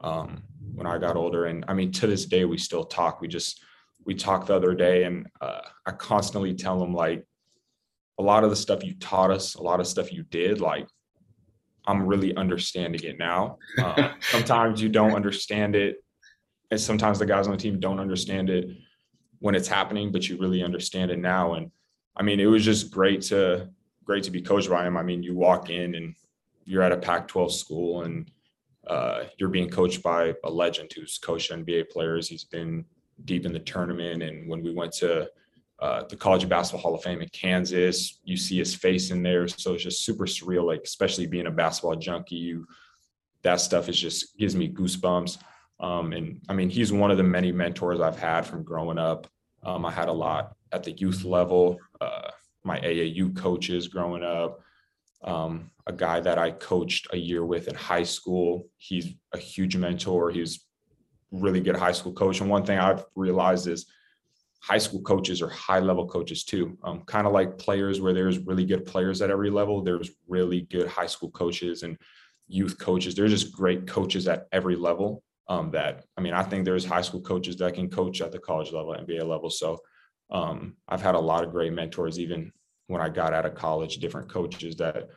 um, 0.00 0.42
when 0.74 0.86
i 0.86 0.98
got 0.98 1.16
older. 1.16 1.46
And 1.46 1.64
i 1.68 1.74
mean 1.74 1.92
to 1.92 2.06
this 2.06 2.26
day 2.26 2.44
we 2.44 2.58
still 2.58 2.84
talk. 2.84 3.20
We 3.20 3.28
just 3.28 3.60
we 4.04 4.14
talked 4.14 4.46
the 4.46 4.54
other 4.54 4.74
day 4.74 5.04
and 5.04 5.26
uh, 5.40 5.62
i 5.84 5.90
constantly 5.90 6.54
tell 6.54 6.82
him 6.82 6.94
like 6.94 7.26
a 8.18 8.22
lot 8.22 8.44
of 8.44 8.50
the 8.50 8.56
stuff 8.56 8.84
you 8.84 8.94
taught 8.94 9.30
us 9.30 9.56
a 9.56 9.62
lot 9.62 9.80
of 9.80 9.86
stuff 9.86 10.12
you 10.12 10.22
did 10.22 10.60
like 10.60 10.88
I'm 11.86 12.06
really 12.06 12.34
understanding 12.36 13.02
it 13.04 13.18
now. 13.18 13.58
Uh, 13.78 14.12
sometimes 14.20 14.82
you 14.82 14.88
don't 14.88 15.14
understand 15.14 15.76
it, 15.76 16.04
and 16.70 16.80
sometimes 16.80 17.18
the 17.18 17.26
guys 17.26 17.46
on 17.46 17.52
the 17.52 17.58
team 17.58 17.80
don't 17.80 18.00
understand 18.00 18.50
it 18.50 18.70
when 19.38 19.54
it's 19.54 19.68
happening, 19.68 20.10
but 20.10 20.28
you 20.28 20.38
really 20.38 20.62
understand 20.62 21.10
it 21.10 21.18
now. 21.18 21.54
And 21.54 21.70
I 22.16 22.22
mean, 22.22 22.40
it 22.40 22.46
was 22.46 22.64
just 22.64 22.90
great 22.90 23.22
to 23.22 23.68
great 24.04 24.24
to 24.24 24.30
be 24.30 24.42
coached 24.42 24.70
by 24.70 24.86
him. 24.86 24.96
I 24.96 25.02
mean, 25.02 25.22
you 25.22 25.34
walk 25.34 25.68
in 25.68 25.94
and 25.96 26.14
you're 26.64 26.82
at 26.82 26.92
a 26.92 26.96
Pac-12 26.96 27.50
school 27.50 28.02
and 28.02 28.30
uh, 28.86 29.24
you're 29.36 29.48
being 29.48 29.68
coached 29.68 30.02
by 30.02 30.32
a 30.44 30.50
legend 30.50 30.92
who's 30.94 31.18
coached 31.18 31.50
NBA 31.50 31.90
players. 31.90 32.28
He's 32.28 32.44
been 32.44 32.84
deep 33.24 33.46
in 33.46 33.52
the 33.52 33.58
tournament, 33.58 34.22
and 34.22 34.48
when 34.48 34.62
we 34.62 34.72
went 34.72 34.92
to 34.92 35.28
uh, 35.78 36.04
the 36.08 36.16
College 36.16 36.42
of 36.44 36.48
Basketball 36.48 36.80
Hall 36.80 36.94
of 36.94 37.02
Fame 37.02 37.20
in 37.20 37.28
Kansas. 37.28 38.18
You 38.24 38.36
see 38.36 38.58
his 38.58 38.74
face 38.74 39.10
in 39.10 39.22
there, 39.22 39.46
so 39.46 39.74
it's 39.74 39.82
just 39.82 40.04
super 40.04 40.24
surreal. 40.24 40.64
Like 40.64 40.82
especially 40.84 41.26
being 41.26 41.46
a 41.46 41.50
basketball 41.50 41.96
junkie, 41.96 42.36
you 42.36 42.66
that 43.42 43.60
stuff 43.60 43.88
is 43.88 43.98
just 43.98 44.36
gives 44.38 44.56
me 44.56 44.72
goosebumps. 44.72 45.38
Um, 45.78 46.12
and 46.12 46.40
I 46.48 46.54
mean, 46.54 46.70
he's 46.70 46.92
one 46.92 47.10
of 47.10 47.18
the 47.18 47.22
many 47.22 47.52
mentors 47.52 48.00
I've 48.00 48.18
had 48.18 48.46
from 48.46 48.62
growing 48.62 48.98
up. 48.98 49.26
Um, 49.62 49.84
I 49.84 49.90
had 49.90 50.08
a 50.08 50.12
lot 50.12 50.56
at 50.72 50.82
the 50.82 50.92
youth 50.92 51.24
level. 51.24 51.78
Uh, 52.00 52.30
my 52.64 52.80
AAU 52.80 53.36
coaches 53.36 53.88
growing 53.88 54.24
up. 54.24 54.60
Um, 55.22 55.70
a 55.86 55.92
guy 55.92 56.20
that 56.20 56.38
I 56.38 56.50
coached 56.50 57.08
a 57.12 57.16
year 57.16 57.44
with 57.44 57.68
in 57.68 57.74
high 57.74 58.02
school. 58.02 58.68
He's 58.78 59.14
a 59.32 59.38
huge 59.38 59.76
mentor. 59.76 60.30
He's 60.30 60.64
really 61.30 61.60
good 61.60 61.76
high 61.76 61.92
school 61.92 62.12
coach. 62.12 62.40
And 62.40 62.50
one 62.50 62.64
thing 62.64 62.78
I've 62.78 63.04
realized 63.14 63.66
is 63.68 63.86
high 64.60 64.78
school 64.78 65.00
coaches 65.02 65.42
are 65.42 65.48
high 65.48 65.78
level 65.78 66.06
coaches 66.06 66.44
too. 66.44 66.76
Um, 66.82 67.02
kind 67.02 67.26
of 67.26 67.32
like 67.32 67.58
players 67.58 68.00
where 68.00 68.12
there's 68.12 68.38
really 68.38 68.64
good 68.64 68.84
players 68.84 69.22
at 69.22 69.30
every 69.30 69.50
level. 69.50 69.82
There's 69.82 70.10
really 70.28 70.62
good 70.62 70.88
high 70.88 71.06
school 71.06 71.30
coaches 71.30 71.82
and 71.82 71.96
youth 72.48 72.78
coaches. 72.78 73.14
They're 73.14 73.28
just 73.28 73.52
great 73.52 73.86
coaches 73.86 74.26
at 74.28 74.46
every 74.52 74.76
level. 74.76 75.22
Um, 75.48 75.70
that 75.70 76.04
I 76.16 76.20
mean, 76.20 76.32
I 76.32 76.42
think 76.42 76.64
there's 76.64 76.84
high 76.84 77.02
school 77.02 77.20
coaches 77.20 77.56
that 77.58 77.74
can 77.74 77.88
coach 77.88 78.20
at 78.20 78.32
the 78.32 78.38
college 78.38 78.72
level, 78.72 78.94
NBA 78.94 79.24
level. 79.24 79.48
So 79.48 79.78
um, 80.30 80.74
I've 80.88 81.02
had 81.02 81.14
a 81.14 81.20
lot 81.20 81.44
of 81.44 81.52
great 81.52 81.72
mentors, 81.72 82.18
even 82.18 82.52
when 82.88 83.00
I 83.00 83.08
got 83.08 83.32
out 83.32 83.46
of 83.46 83.54
college, 83.54 83.98
different 83.98 84.28
coaches 84.28 84.74
that 84.76 85.08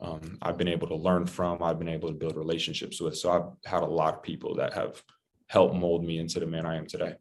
um, 0.00 0.38
I've 0.42 0.58
been 0.58 0.68
able 0.68 0.88
to 0.88 0.96
learn 0.96 1.26
from. 1.26 1.62
I've 1.62 1.78
been 1.78 1.88
able 1.88 2.08
to 2.08 2.14
build 2.14 2.36
relationships 2.36 3.00
with. 3.00 3.16
So 3.16 3.30
I've 3.30 3.70
had 3.70 3.82
a 3.82 3.86
lot 3.86 4.14
of 4.14 4.22
people 4.22 4.54
that 4.56 4.74
have 4.74 5.02
helped 5.46 5.74
mold 5.74 6.04
me 6.04 6.18
into 6.18 6.40
the 6.40 6.46
man 6.46 6.66
I 6.66 6.76
am 6.76 6.86
today. 6.86 7.14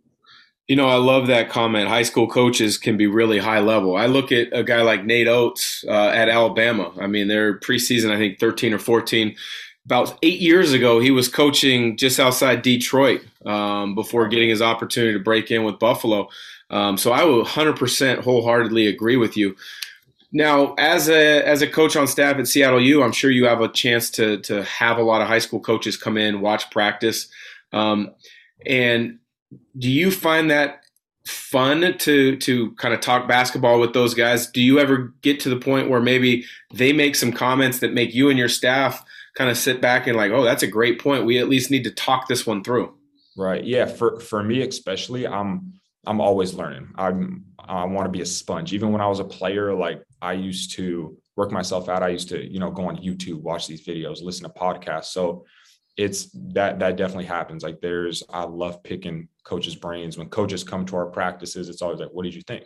You 0.68 0.76
know, 0.76 0.88
I 0.88 0.96
love 0.96 1.28
that 1.28 1.50
comment. 1.50 1.88
High 1.88 2.04
school 2.04 2.28
coaches 2.28 2.78
can 2.78 2.98
be 2.98 3.06
really 3.06 3.38
high 3.38 3.60
level. 3.60 3.96
I 3.96 4.08
look 4.08 4.32
at 4.32 4.48
a 4.52 4.64
guy 4.64 4.82
like 4.82 5.06
Nate 5.06 5.28
Oats 5.28 5.86
uh, 5.88 6.10
at 6.10 6.28
Alabama. 6.28 6.92
I 7.00 7.06
mean, 7.06 7.28
they're 7.28 7.60
preseason, 7.60 8.12
I 8.12 8.18
think 8.18 8.40
13 8.40 8.74
or 8.74 8.80
14. 8.80 9.36
About 9.86 10.18
eight 10.24 10.40
years 10.40 10.74
ago, 10.74 11.00
he 11.00 11.12
was 11.12 11.30
coaching 11.30 11.98
just 11.98 12.20
outside 12.20 12.64
Detroit 12.64 13.22
um, 13.46 13.94
before 13.94 14.28
getting 14.28 14.50
his 14.50 14.62
opportunity 14.62 15.14
to 15.14 15.24
break 15.24 15.52
in 15.52 15.64
with 15.64 15.78
Buffalo. 15.78 16.30
Um, 16.72 16.98
so 16.98 17.12
I 17.12 17.24
will 17.24 17.46
100% 17.46 18.24
wholeheartedly 18.24 18.88
agree 18.88 19.18
with 19.18 19.38
you. 19.38 19.56
Now, 20.32 20.74
as 20.78 21.08
a 21.08 21.48
as 21.48 21.62
a 21.62 21.68
coach 21.68 21.96
on 21.96 22.08
staff 22.08 22.38
at 22.38 22.48
Seattle 22.48 22.82
U, 22.82 23.04
I'm 23.04 23.14
sure 23.14 23.32
you 23.32 23.46
have 23.46 23.62
a 23.62 23.70
chance 23.70 24.10
to 24.12 24.40
to 24.40 24.64
have 24.64 24.98
a 24.98 25.04
lot 25.04 25.22
of 25.22 25.30
high 25.30 25.40
school 25.40 25.62
coaches 25.62 25.96
come 25.96 26.18
in, 26.18 26.42
watch 26.42 26.70
practice, 26.72 27.30
um, 27.72 28.14
and 28.66 29.20
do 29.78 29.90
you 29.90 30.12
find 30.12 30.50
that 30.52 30.82
fun 31.28 31.98
to 31.98 32.38
to 32.38 32.72
kind 32.74 32.94
of 32.94 33.02
talk 33.02 33.28
basketball 33.28 33.80
with 33.80 33.94
those 33.94 34.14
guys? 34.14 34.48
Do 34.48 34.62
you 34.62 34.80
ever 34.80 35.14
get 35.22 35.40
to 35.42 35.50
the 35.50 35.58
point 35.58 35.90
where 35.90 36.02
maybe 36.02 36.46
they 36.74 36.94
make 36.94 37.16
some 37.16 37.32
comments 37.32 37.80
that 37.80 37.94
make 37.94 38.14
you 38.14 38.30
and 38.30 38.38
your 38.38 38.50
staff 38.50 39.04
kind 39.36 39.50
of 39.50 39.58
sit 39.58 39.82
back 39.82 40.08
and 40.08 40.16
like, 40.16 40.32
oh, 40.32 40.44
that's 40.44 40.64
a 40.64 40.68
great 40.68 41.00
point. 41.00 41.26
We 41.26 41.40
at 41.40 41.50
least 41.50 41.72
need 41.72 41.84
to 41.84 41.92
talk 41.92 42.28
this 42.28 42.46
one 42.46 42.64
through. 42.64 42.96
Right. 43.38 43.64
Yeah. 43.64 43.86
For 43.86 44.20
for 44.20 44.44
me 44.44 44.62
especially, 44.62 45.28
I'm 45.28 45.74
I'm 46.06 46.22
always 46.22 46.54
learning. 46.54 46.90
I'm 46.96 47.46
I 47.60 47.84
want 47.86 48.06
to 48.06 48.12
be 48.12 48.22
a 48.22 48.26
sponge. 48.26 48.74
Even 48.74 48.92
when 48.92 49.02
I 49.02 49.08
was 49.08 49.20
a 49.20 49.26
player, 49.26 49.74
like 49.74 50.04
I 50.22 50.34
used 50.34 50.72
to 50.74 51.18
work 51.36 51.52
myself 51.52 51.90
out. 51.90 52.04
I 52.04 52.10
used 52.10 52.30
to, 52.30 52.44
you 52.44 52.60
know, 52.60 52.72
go 52.72 52.88
on 52.88 52.98
YouTube, 52.98 53.42
watch 53.42 53.68
these 53.68 53.86
videos, 53.86 54.22
listen 54.22 54.44
to 54.44 54.54
podcasts. 54.58 55.06
So 55.06 55.46
it's 55.98 56.30
that 56.34 56.80
that 56.80 56.98
definitely 56.98 57.26
happens. 57.26 57.64
Like 57.64 57.80
there's 57.82 58.24
I 58.30 58.44
love 58.44 58.84
picking 58.84 59.30
coaches' 59.44 59.76
brains. 59.76 60.18
When 60.18 60.30
coaches 60.30 60.64
come 60.64 60.86
to 60.88 60.96
our 60.98 61.06
practices, 61.06 61.70
it's 61.70 61.82
always 61.82 62.00
like, 62.00 62.12
what 62.12 62.24
did 62.24 62.36
you 62.36 62.42
think? 62.42 62.66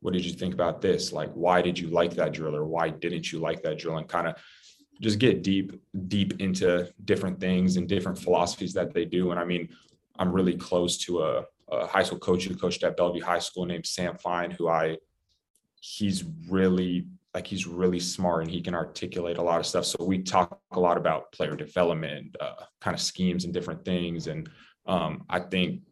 What 0.00 0.12
did 0.12 0.24
you 0.24 0.32
think 0.32 0.54
about 0.54 0.80
this? 0.80 1.12
Like, 1.12 1.32
why 1.32 1.62
did 1.62 1.78
you 1.78 1.88
like 1.88 2.14
that 2.14 2.32
drill 2.32 2.56
or 2.56 2.64
why 2.64 2.90
didn't 2.90 3.32
you 3.32 3.38
like 3.38 3.62
that 3.62 3.78
drill? 3.78 3.96
And 3.96 4.08
kind 4.08 4.28
of 4.28 4.36
just 5.00 5.18
get 5.18 5.42
deep, 5.42 5.80
deep 6.08 6.40
into 6.40 6.88
different 7.04 7.40
things 7.40 7.76
and 7.76 7.88
different 7.88 8.18
philosophies 8.18 8.72
that 8.74 8.94
they 8.94 9.04
do. 9.04 9.30
And 9.30 9.40
I 9.40 9.44
mean, 9.44 9.68
I'm 10.18 10.32
really 10.32 10.56
close 10.56 10.96
to 10.98 11.22
a, 11.22 11.44
a 11.70 11.86
high 11.86 12.02
school 12.02 12.18
coach 12.18 12.44
who 12.44 12.56
coached 12.56 12.82
at 12.82 12.96
Bellevue 12.96 13.22
High 13.22 13.38
School 13.38 13.66
named 13.66 13.86
Sam 13.86 14.16
Fine, 14.16 14.52
who 14.52 14.68
I 14.68 14.98
he's 15.80 16.24
really 16.48 17.06
like 17.36 17.46
he's 17.46 17.66
really 17.66 18.00
smart 18.00 18.44
and 18.44 18.50
he 18.50 18.62
can 18.62 18.74
articulate 18.74 19.36
a 19.36 19.42
lot 19.42 19.60
of 19.60 19.66
stuff. 19.66 19.84
So 19.84 20.02
we 20.02 20.22
talk 20.22 20.58
a 20.72 20.80
lot 20.80 20.96
about 20.96 21.30
player 21.32 21.54
development, 21.54 22.34
uh, 22.40 22.64
kind 22.80 22.94
of 22.94 23.00
schemes 23.00 23.44
and 23.44 23.52
different 23.52 23.84
things. 23.84 24.26
And 24.26 24.48
um, 24.86 25.22
I 25.28 25.40
think 25.40 25.82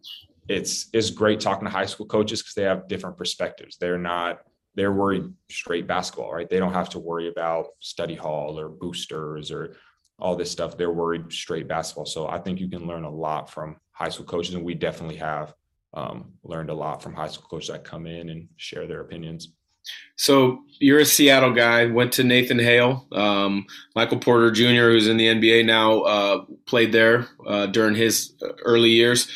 it's 0.49 0.89
it's 0.95 1.11
great 1.11 1.41
talking 1.41 1.67
to 1.67 1.71
high 1.71 1.85
school 1.85 2.07
coaches 2.07 2.41
because 2.41 2.55
they 2.55 2.63
have 2.63 2.89
different 2.89 3.19
perspectives. 3.19 3.77
They're 3.77 3.99
not 3.99 4.39
they're 4.75 4.93
worried 4.93 5.25
straight 5.51 5.87
basketball, 5.87 6.33
right? 6.33 6.49
They 6.49 6.59
don't 6.59 6.73
have 6.73 6.89
to 6.91 6.99
worry 6.99 7.29
about 7.29 7.67
study 7.79 8.15
hall 8.15 8.59
or 8.59 8.71
boosters 8.71 9.53
or 9.53 9.77
all 10.19 10.37
this 10.37 10.51
stuff. 10.51 10.79
They're 10.79 10.93
worried 10.93 11.31
straight 11.31 11.69
basketball. 11.69 12.07
So 12.07 12.27
I 12.27 12.39
think 12.39 12.59
you 12.59 12.71
can 12.71 12.87
learn 12.87 13.05
a 13.05 13.11
lot 13.11 13.51
from 13.51 13.77
high 13.93 14.09
school 14.09 14.25
coaches, 14.25 14.55
and 14.55 14.65
we 14.65 14.73
definitely 14.73 15.17
have 15.17 15.53
um, 15.93 16.33
learned 16.43 16.71
a 16.71 16.75
lot 16.75 17.03
from 17.03 17.13
high 17.13 17.29
school 17.29 17.49
coaches 17.51 17.69
that 17.69 17.85
come 17.85 18.07
in 18.07 18.31
and 18.31 18.49
share 18.57 18.87
their 18.87 19.03
opinions. 19.03 19.53
So 20.17 20.63
you're 20.79 21.01
a 21.01 21.05
Seattle 21.05 21.53
guy. 21.53 21.87
Went 21.87 22.13
to 22.15 22.25
Nathan 22.25 22.59
Hale, 22.59 23.07
um, 23.13 23.67
Michael 23.95 24.19
Porter 24.19 24.51
Jr., 24.51 24.91
who's 24.91 25.09
in 25.09 25.17
the 25.17 25.27
NBA 25.27 25.67
now, 25.67 26.01
uh, 26.03 26.45
played 26.67 26.93
there 26.93 27.29
uh, 27.47 27.67
during 27.67 27.95
his 27.95 28.33
early 28.65 28.91
years. 28.91 29.29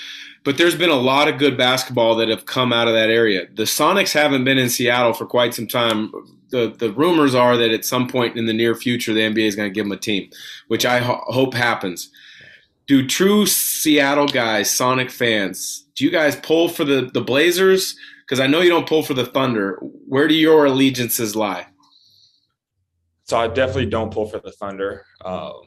But 0.45 0.57
there's 0.57 0.76
been 0.76 0.90
a 0.90 0.95
lot 0.95 1.28
of 1.28 1.38
good 1.38 1.59
basketball 1.59 2.14
that 2.17 2.28
have 2.28 2.47
come 2.47 2.73
out 2.73 2.88
of 2.88 2.95
that 2.95 3.11
area. 3.11 3.47
The 3.55 3.64
Sonics 3.64 4.12
haven't 4.12 4.45
been 4.45 4.57
in 4.57 4.71
Seattle 4.71 5.12
for 5.12 5.26
quite 5.26 5.52
some 5.52 5.67
time. 5.67 6.12
The 6.50 6.75
the 6.78 6.93
rumors 6.93 7.35
are 7.35 7.57
that 7.57 7.71
at 7.71 7.85
some 7.85 8.09
point 8.09 8.38
in 8.38 8.47
the 8.47 8.55
near 8.55 8.75
future, 8.75 9.12
the 9.12 9.21
NBA 9.21 9.47
is 9.47 9.57
going 9.57 9.69
to 9.69 9.75
give 9.75 9.85
them 9.85 9.93
a 9.93 10.00
team, 10.00 10.31
which 10.69 10.87
I 10.87 11.00
ho- 11.00 11.25
hope 11.26 11.52
happens. 11.52 12.11
Do 12.87 13.07
true 13.07 13.45
Seattle 13.45 14.28
guys, 14.28 14.71
Sonic 14.71 15.11
fans, 15.11 15.85
do 15.99 16.05
you 16.05 16.11
guys 16.11 16.37
pull 16.37 16.69
for 16.69 16.85
the 16.85 17.11
the 17.12 17.21
Blazers? 17.21 17.97
Because 18.28 18.40
I 18.40 18.47
know 18.47 18.61
you 18.61 18.68
don't 18.68 18.87
pull 18.87 19.02
for 19.02 19.14
the 19.14 19.25
Thunder. 19.25 19.78
Where 19.80 20.28
do 20.28 20.35
your 20.35 20.66
allegiances 20.66 21.35
lie? 21.35 21.66
So 23.25 23.38
I 23.38 23.49
definitely 23.49 23.87
don't 23.87 24.12
pull 24.12 24.26
for 24.26 24.38
the 24.38 24.52
Thunder. 24.52 25.06
Um, 25.25 25.62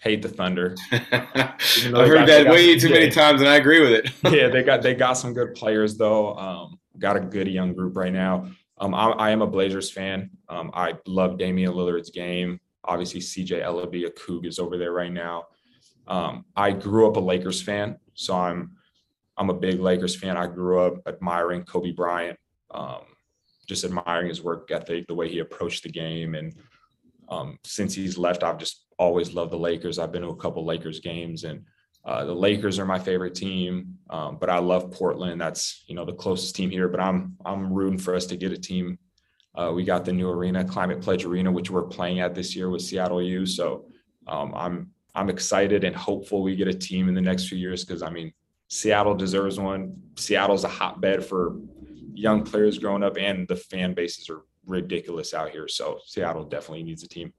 hate 0.00 0.22
the 0.22 0.28
Thunder. 0.28 0.76
I've 0.92 1.10
heard 1.10 2.28
that 2.28 2.46
way 2.48 2.78
too 2.78 2.90
many 2.90 3.10
times, 3.10 3.40
and 3.40 3.50
I 3.50 3.56
agree 3.56 3.80
with 3.80 3.90
it. 3.90 4.10
yeah, 4.32 4.48
they 4.52 4.62
got 4.62 4.82
they 4.82 4.94
got 4.94 5.14
some 5.14 5.34
good 5.34 5.54
players 5.54 5.96
though. 5.96 6.36
Um, 6.36 6.78
got 6.98 7.16
a 7.16 7.20
good 7.20 7.48
young 7.48 7.72
group 7.72 7.96
right 7.96 8.12
now. 8.12 8.48
Um, 8.78 8.94
I, 8.94 9.10
I, 9.10 9.30
am 9.30 9.42
a 9.42 9.46
Blazers 9.46 9.90
fan. 9.90 10.30
Um, 10.48 10.70
I 10.74 10.94
love 11.06 11.38
Damian 11.38 11.72
Lillard's 11.72 12.10
game. 12.10 12.60
Obviously, 12.84 13.20
CJ 13.20 13.62
Elleby, 13.62 14.06
a 14.06 14.10
Coug, 14.10 14.46
is 14.46 14.58
over 14.58 14.76
there 14.76 14.92
right 14.92 15.12
now. 15.12 15.44
Um, 16.06 16.44
I 16.56 16.72
grew 16.72 17.08
up 17.08 17.16
a 17.16 17.20
Lakers 17.20 17.62
fan, 17.62 17.98
so 18.14 18.36
I'm 18.36 18.72
I'm 19.36 19.50
a 19.50 19.54
big 19.54 19.80
Lakers 19.80 20.16
fan. 20.16 20.36
I 20.36 20.46
grew 20.46 20.80
up 20.80 21.06
admiring 21.06 21.64
Kobe 21.64 21.92
Bryant, 21.92 22.38
um, 22.70 23.02
just 23.66 23.84
admiring 23.84 24.28
his 24.28 24.42
work 24.42 24.70
ethic, 24.70 25.06
the 25.06 25.14
way 25.14 25.28
he 25.28 25.40
approached 25.40 25.82
the 25.82 25.90
game. 25.90 26.34
And 26.34 26.54
um, 27.28 27.58
since 27.64 27.94
he's 27.94 28.16
left, 28.16 28.42
I've 28.42 28.58
just 28.58 28.86
always 28.98 29.34
loved 29.34 29.52
the 29.52 29.58
Lakers. 29.58 29.98
I've 29.98 30.12
been 30.12 30.22
to 30.22 30.28
a 30.28 30.36
couple 30.36 30.64
Lakers 30.64 31.00
games, 31.00 31.44
and 31.44 31.64
uh, 32.04 32.24
the 32.24 32.34
Lakers 32.34 32.78
are 32.78 32.84
my 32.84 32.98
favorite 32.98 33.34
team. 33.34 33.98
Um, 34.10 34.36
but 34.38 34.50
I 34.50 34.58
love 34.58 34.92
Portland. 34.92 35.40
That's 35.40 35.84
you 35.86 35.94
know 35.94 36.04
the 36.04 36.12
closest 36.12 36.54
team 36.54 36.70
here. 36.70 36.88
But 36.88 37.00
I'm 37.00 37.36
I'm 37.44 37.72
rooting 37.72 37.98
for 37.98 38.14
us 38.14 38.26
to 38.26 38.36
get 38.36 38.52
a 38.52 38.58
team. 38.58 38.98
Uh, 39.54 39.72
we 39.74 39.84
got 39.84 40.04
the 40.04 40.12
new 40.12 40.28
arena, 40.28 40.64
Climate 40.64 41.00
Pledge 41.00 41.24
Arena, 41.24 41.50
which 41.50 41.70
we're 41.70 41.84
playing 41.84 42.20
at 42.20 42.34
this 42.34 42.56
year 42.56 42.70
with 42.70 42.82
Seattle 42.82 43.22
U. 43.22 43.46
So 43.46 43.86
um, 44.26 44.52
I'm 44.54 44.90
I'm 45.14 45.30
excited 45.30 45.84
and 45.84 45.94
hopeful 45.94 46.42
we 46.42 46.56
get 46.56 46.68
a 46.68 46.74
team 46.74 47.08
in 47.08 47.14
the 47.14 47.20
next 47.20 47.48
few 47.48 47.58
years 47.58 47.84
because 47.84 48.02
I 48.02 48.10
mean 48.10 48.32
Seattle 48.74 49.14
deserves 49.14 49.60
one. 49.60 49.94
Seattle's 50.16 50.64
a 50.64 50.68
hotbed 50.68 51.24
for 51.24 51.54
young 52.12 52.42
players 52.42 52.76
growing 52.76 53.04
up, 53.04 53.16
and 53.16 53.46
the 53.46 53.54
fan 53.54 53.94
bases 53.94 54.28
are 54.28 54.42
ridiculous 54.66 55.32
out 55.32 55.50
here. 55.50 55.68
So 55.68 56.00
Seattle 56.06 56.42
definitely 56.42 56.82
needs 56.82 57.04
a 57.04 57.08
team. 57.08 57.32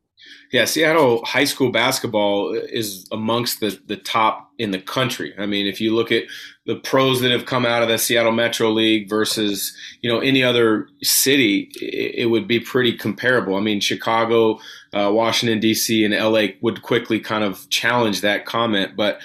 Yeah, 0.53 0.63
Seattle 0.63 1.25
high 1.25 1.43
school 1.43 1.71
basketball 1.71 2.53
is 2.53 3.05
amongst 3.11 3.59
the, 3.59 3.77
the 3.85 3.97
top 3.97 4.49
in 4.59 4.71
the 4.71 4.79
country. 4.79 5.33
I 5.37 5.45
mean, 5.45 5.67
if 5.67 5.81
you 5.81 5.93
look 5.93 6.09
at 6.09 6.23
the 6.65 6.77
pros 6.77 7.19
that 7.19 7.31
have 7.31 7.45
come 7.45 7.65
out 7.65 7.83
of 7.83 7.89
the 7.89 7.97
Seattle 7.97 8.31
Metro 8.31 8.69
League 8.69 9.09
versus 9.09 9.75
you 9.99 10.09
know 10.09 10.19
any 10.19 10.41
other 10.41 10.87
city, 11.03 11.69
it, 11.81 12.21
it 12.23 12.25
would 12.27 12.47
be 12.47 12.61
pretty 12.61 12.93
comparable. 12.93 13.55
I 13.55 13.59
mean, 13.59 13.81
Chicago, 13.81 14.59
uh, 14.93 15.11
Washington 15.11 15.59
D.C., 15.59 16.05
and 16.05 16.13
L.A. 16.13 16.55
would 16.61 16.81
quickly 16.81 17.19
kind 17.19 17.43
of 17.43 17.67
challenge 17.69 18.21
that 18.21 18.45
comment, 18.45 18.95
but 18.95 19.19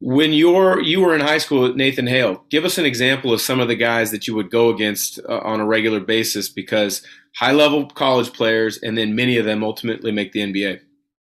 when 0.00 0.32
you're 0.32 0.80
you 0.80 1.00
were 1.00 1.14
in 1.14 1.20
high 1.20 1.38
school 1.38 1.66
at 1.66 1.76
Nathan 1.76 2.06
Hale, 2.06 2.44
give 2.50 2.64
us 2.64 2.78
an 2.78 2.86
example 2.86 3.32
of 3.32 3.40
some 3.40 3.60
of 3.60 3.68
the 3.68 3.74
guys 3.74 4.10
that 4.12 4.28
you 4.28 4.34
would 4.34 4.50
go 4.50 4.70
against 4.70 5.18
uh, 5.28 5.38
on 5.38 5.60
a 5.60 5.66
regular 5.66 6.00
basis 6.00 6.48
because 6.48 7.02
high 7.36 7.52
level 7.52 7.86
college 7.86 8.32
players 8.32 8.78
and 8.78 8.96
then 8.96 9.14
many 9.14 9.36
of 9.36 9.44
them 9.44 9.64
ultimately 9.64 10.12
make 10.12 10.32
the 10.32 10.40
NBA. 10.40 10.80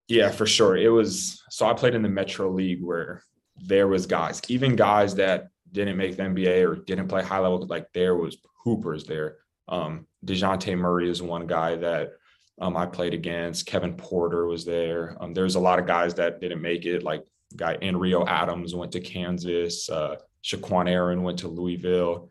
Yeah, 0.09 0.31
for 0.31 0.47
sure. 0.47 0.77
It 0.77 0.89
was 0.89 1.43
so 1.51 1.67
I 1.67 1.73
played 1.73 1.95
in 1.95 2.03
the 2.03 2.09
Metro 2.09 2.51
League 2.51 2.83
where 2.83 3.23
there 3.57 3.89
was 3.89 4.07
guys, 4.07 4.41
even 4.49 4.77
guys 4.77 5.15
that 5.15 5.49
didn't 5.73 5.97
make 5.97 6.17
the 6.17 6.25
NBA 6.25 6.69
or 6.69 6.77
didn't 6.77 7.09
play 7.09 7.23
high 7.23 7.39
level, 7.39 7.65
like 7.67 7.93
there 7.93 8.17
was 8.17 8.37
hoopers 8.65 9.05
there. 9.05 9.37
Um, 9.69 10.07
DeJounte 10.27 10.77
Murray 10.77 11.09
is 11.09 11.23
one 11.23 11.47
guy 11.47 11.77
that 11.77 12.13
um, 12.61 12.77
I 12.77 12.87
played 12.87 13.15
against. 13.15 13.67
Kevin 13.67 13.95
Porter 13.95 14.47
was 14.47 14.65
there. 14.65 15.17
Um, 15.21 15.33
there's 15.33 15.55
a 15.55 15.61
lot 15.61 15.79
of 15.79 15.87
guys 15.87 16.15
that 16.15 16.41
didn't 16.41 16.61
make 16.61 16.87
it, 16.87 17.03
like 17.03 17.25
guy 17.57 17.77
Anrio 17.79 18.27
Adams 18.27 18.75
went 18.75 18.93
to 18.93 19.01
Kansas. 19.01 19.89
Uh, 19.89 20.17
Shaqquan 20.45 20.89
Aaron 20.89 21.23
went 21.23 21.39
to 21.41 21.49
Louisville. 21.49 22.29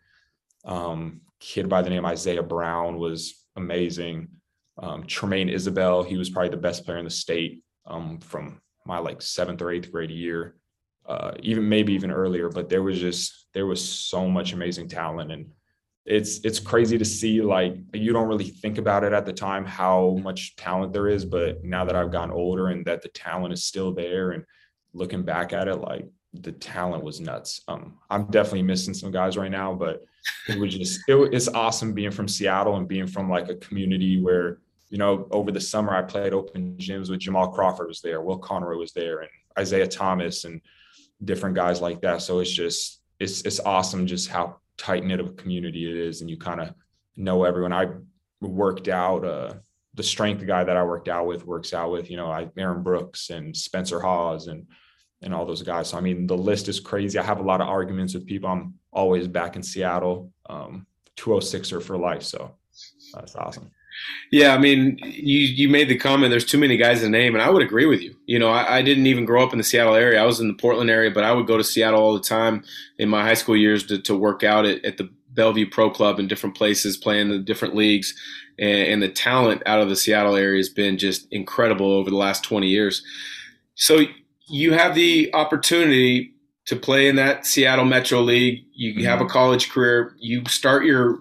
Um, 0.66 1.22
kid 1.40 1.68
by 1.68 1.82
the 1.82 1.90
name 1.90 2.06
Isaiah 2.06 2.44
Brown 2.44 2.98
was 2.98 3.46
amazing. 3.56 4.30
Um, 4.78 5.04
Tramaine 5.04 5.54
Isabell, 5.54 6.06
he 6.06 6.18
was 6.18 6.30
probably 6.30 6.50
the 6.50 6.58
best 6.58 6.86
player 6.86 6.98
in 6.98 7.06
the 7.06 7.12
state 7.12 7.64
um, 7.86 8.20
from 8.20 8.62
my 8.86 8.98
like 8.98 9.22
seventh 9.22 9.62
or 9.62 9.72
eighth 9.72 9.92
grade 9.92 10.10
year, 10.10 10.56
uh, 11.06 11.32
even 11.42 11.68
maybe 11.68 11.94
even 11.94 12.12
earlier. 12.12 12.50
But 12.50 12.70
there 12.70 12.84
was 12.84 13.00
just 13.00 13.48
there 13.54 13.66
was 13.66 13.88
so 13.88 14.30
much 14.30 14.54
amazing 14.54 14.88
talent, 14.88 15.32
and 15.32 15.48
it's 16.06 16.40
it's 16.44 16.60
crazy 16.60 16.98
to 16.98 17.06
see 17.06 17.42
like 17.42 17.76
you 17.94 18.12
don't 18.12 18.28
really 18.28 18.50
think 18.50 18.78
about 18.78 19.04
it 19.04 19.14
at 19.14 19.26
the 19.26 19.32
time 19.32 19.66
how 19.66 20.20
much 20.22 20.56
talent 20.58 20.92
there 20.92 21.08
is 21.08 21.24
but 21.24 21.64
now 21.64 21.86
that 21.86 21.96
i've 21.96 22.12
gotten 22.12 22.32
older 22.32 22.68
and 22.68 22.86
that 22.86 23.02
the 23.02 23.08
talent 23.10 23.54
is 23.54 23.64
still 23.64 23.94
there 23.94 24.32
and 24.32 24.44
looking 24.94 25.24
back 25.24 25.54
at 25.54 25.68
it 25.68 25.76
like 25.76 26.08
the 26.34 26.52
talent 26.52 27.04
was 27.04 27.20
nuts 27.20 27.62
um 27.68 27.98
i'm 28.10 28.26
definitely 28.26 28.64
missing 28.64 28.94
some 28.94 29.12
guys 29.12 29.38
right 29.38 29.52
now 29.52 29.74
but 29.74 30.04
it 30.48 30.58
was 30.58 30.76
just 30.76 31.02
it, 31.08 31.16
it's 31.34 31.48
awesome 31.50 31.94
being 31.94 32.12
from 32.12 32.28
seattle 32.28 32.78
and 32.78 32.88
being 32.88 33.08
from 33.08 33.30
like 33.30 33.50
a 33.50 33.56
community 33.56 34.22
where 34.22 34.60
you 34.90 34.98
know 34.98 35.28
over 35.32 35.52
the 35.52 35.62
summer 35.62 35.96
i 35.96 36.02
played 36.02 36.34
open 36.34 36.76
gyms 36.78 37.10
with 37.10 37.20
jamal 37.20 37.50
crawford 37.50 37.88
was 37.88 38.02
there 38.02 38.22
will 38.22 38.38
conroy 38.38 38.78
was 38.78 38.94
there 38.94 39.20
and 39.20 39.30
isaiah 39.60 39.88
thomas 39.88 40.46
and 40.46 40.60
different 41.24 41.56
guys 41.56 41.82
like 41.82 42.02
that 42.02 42.22
so 42.22 42.40
it's 42.40 42.52
just 42.52 43.02
it's 43.20 43.42
it's 43.42 43.60
awesome 43.60 44.08
just 44.08 44.28
how 44.30 44.58
tight 44.78 45.06
knit 45.06 45.20
of 45.20 45.28
a 45.28 45.34
community 45.34 45.90
it 45.90 45.96
is, 45.96 46.22
and 46.22 46.30
you 46.30 46.38
kind 46.38 46.62
of 46.62 46.74
know 47.16 47.44
everyone. 47.44 47.74
I 47.74 47.88
worked 48.42 48.88
out 48.88 49.26
uh, 49.26 49.54
the 49.96 50.04
strength 50.04 50.46
guy 50.46 50.64
that 50.64 50.78
I 50.78 50.84
worked 50.84 51.08
out 51.08 51.28
with 51.28 51.46
works 51.46 51.74
out 51.74 51.92
with, 51.92 52.10
you 52.10 52.18
know, 52.18 52.28
I 52.28 52.50
Aaron 52.58 52.84
Brooks 52.84 53.30
and 53.30 53.56
Spencer 53.56 54.00
Hawes 54.00 54.48
and 54.48 54.66
and 55.22 55.34
all 55.34 55.46
those 55.46 55.62
guys. 55.62 55.90
So 55.90 55.98
I 55.98 56.02
mean, 56.02 56.28
the 56.28 56.38
list 56.38 56.68
is 56.68 56.80
crazy. 56.80 57.18
I 57.18 57.24
have 57.24 57.40
a 57.40 57.44
lot 57.44 57.62
of 57.62 57.68
arguments 57.68 58.14
with 58.14 58.26
people. 58.26 58.50
I'm 58.50 58.76
always 58.92 59.28
back 59.28 59.56
in 59.56 59.64
Seattle, 59.64 60.32
um, 60.50 60.86
206er 61.18 61.82
for 61.82 61.98
life. 61.98 62.24
So 62.24 62.56
that's 63.14 63.36
awesome. 63.36 63.72
Yeah, 64.32 64.56
I 64.56 64.58
mean, 64.58 64.98
you 65.04 65.40
you 65.40 65.70
made 65.70 65.88
the 65.88 65.98
comment. 65.98 66.32
There's 66.32 66.46
too 66.46 66.58
many 66.58 66.78
guys 66.78 67.02
to 67.02 67.10
name, 67.10 67.36
and 67.36 67.44
I 67.44 67.50
would 67.50 67.62
agree 67.62 67.86
with 67.86 68.02
you. 68.02 68.16
You 68.26 68.40
know, 68.40 68.50
I, 68.50 68.78
I, 68.78 68.82
didn't 68.82 69.06
even 69.06 69.26
grow 69.26 69.44
up 69.44 69.52
in 69.52 69.60
the 69.60 69.64
Seattle 69.64 69.94
area. 69.94 70.22
I 70.22 70.26
was 70.26 70.40
in 70.40 70.48
the 70.48 70.56
Portland 70.56 70.90
area, 70.90 71.12
but 71.12 71.24
I 71.24 71.32
would 71.32 71.46
go 71.46 71.58
to 71.58 71.64
Seattle 71.64 72.02
all 72.02 72.14
the 72.16 72.20
time 72.20 72.64
in 72.98 73.08
my 73.08 73.22
high 73.22 73.36
school 73.36 73.56
years 73.56 73.86
to, 73.88 74.02
to 74.02 74.18
work 74.18 74.44
out 74.44 74.66
at, 74.66 74.84
at 74.84 74.98
the 74.98 75.10
Bellevue 75.34 75.70
Pro 75.70 75.90
Club 75.90 76.20
in 76.20 76.28
different 76.28 76.56
places, 76.56 76.98
playing 76.98 77.30
the 77.30 77.40
different 77.40 77.76
leagues. 77.76 78.16
And, 78.60 78.94
and 78.94 79.04
the 79.04 79.10
talent 79.10 79.64
out 79.66 79.82
of 79.82 79.90
the 79.90 79.96
Seattle 79.96 80.36
area 80.36 80.58
has 80.58 80.70
been 80.70 80.98
just 80.98 81.28
incredible 81.32 81.92
over 81.92 82.10
the 82.10 82.16
last 82.16 82.44
20 82.44 82.68
years. 82.68 83.04
So 83.76 84.02
you 84.48 84.74
have 84.74 84.96
the 84.96 85.34
opportunity 85.34 86.34
to 86.66 86.76
play 86.76 87.08
in 87.08 87.16
that 87.18 87.46
Seattle 87.46 87.86
Metro 87.86 88.22
League. 88.22 88.66
You 88.74 89.06
have 89.06 89.20
a 89.20 89.24
mm-hmm. 89.24 89.32
college 89.32 89.70
career. 89.70 90.16
You 90.20 90.44
start 90.48 90.86
your 90.86 91.20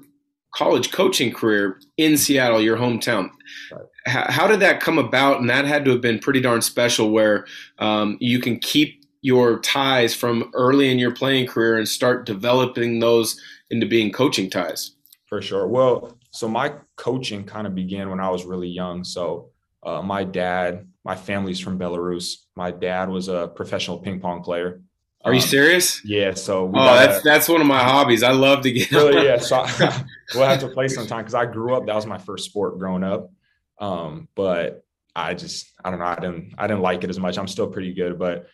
college 0.54 0.92
coaching 0.92 1.32
career 1.32 1.80
in 1.96 2.16
Seattle, 2.16 2.60
your 2.60 2.76
hometown. 2.76 3.30
Right. 3.72 3.82
How, 4.06 4.30
how, 4.30 4.46
did 4.46 4.60
that 4.60 4.80
come 4.80 4.98
about? 4.98 5.40
And 5.40 5.48
that 5.50 5.64
had 5.64 5.84
to 5.86 5.92
have 5.92 6.00
been 6.00 6.18
pretty 6.18 6.40
darn 6.40 6.62
special 6.62 7.10
where 7.10 7.46
um, 7.78 8.18
you 8.20 8.38
can 8.40 8.58
keep 8.58 9.02
your 9.22 9.60
ties 9.60 10.14
from 10.14 10.50
early 10.52 10.90
in 10.90 10.98
your 10.98 11.12
playing 11.12 11.46
career 11.46 11.78
and 11.78 11.88
start 11.88 12.26
developing 12.26 12.98
those 12.98 13.40
into 13.70 13.86
being 13.86 14.12
coaching 14.12 14.50
ties. 14.50 14.92
For 15.26 15.40
sure. 15.40 15.66
Well, 15.66 16.18
so 16.32 16.48
my 16.48 16.74
coaching 16.96 17.44
kind 17.44 17.66
of 17.66 17.74
began 17.74 18.08
when 18.08 18.18
I 18.18 18.30
was 18.30 18.44
really 18.44 18.68
young. 18.68 19.04
So 19.04 19.50
uh, 19.82 20.00
my 20.00 20.24
dad, 20.24 20.88
my 21.04 21.14
family's 21.14 21.60
from 21.60 21.78
Belarus. 21.78 22.36
My 22.56 22.70
dad 22.70 23.10
was 23.10 23.28
a 23.28 23.48
professional 23.54 23.98
ping 23.98 24.18
pong 24.18 24.42
player. 24.42 24.80
Are 25.24 25.32
you 25.32 25.40
um, 25.40 25.46
serious? 25.46 26.04
Yeah. 26.04 26.32
So 26.34 26.72
oh, 26.74 26.94
that's 26.94 27.22
that's 27.22 27.48
one 27.48 27.60
of 27.60 27.66
my 27.66 27.82
hobbies. 27.82 28.22
I 28.22 28.32
love 28.32 28.62
to 28.62 28.72
get. 28.72 28.90
Really? 28.90 29.24
Yeah. 29.26 29.38
So 29.38 29.58
I, 29.58 30.04
we'll 30.34 30.46
have 30.48 30.60
to 30.60 30.68
play 30.68 30.88
sometime 30.88 31.20
because 31.20 31.34
I 31.34 31.44
grew 31.44 31.74
up. 31.74 31.86
That 31.86 31.94
was 31.94 32.06
my 32.06 32.18
first 32.18 32.46
sport 32.46 32.78
growing 32.78 33.04
up. 33.04 33.30
Um, 33.78 34.28
but 34.34 34.84
I 35.14 35.34
just 35.34 35.70
I 35.84 35.90
don't 35.90 36.00
know. 36.00 36.06
I 36.06 36.16
didn't 36.16 36.54
I 36.56 36.66
didn't 36.66 36.82
like 36.82 37.04
it 37.04 37.10
as 37.10 37.20
much. 37.20 37.38
I'm 37.38 37.46
still 37.46 37.68
pretty 37.68 37.92
good, 37.92 38.18
but 38.18 38.46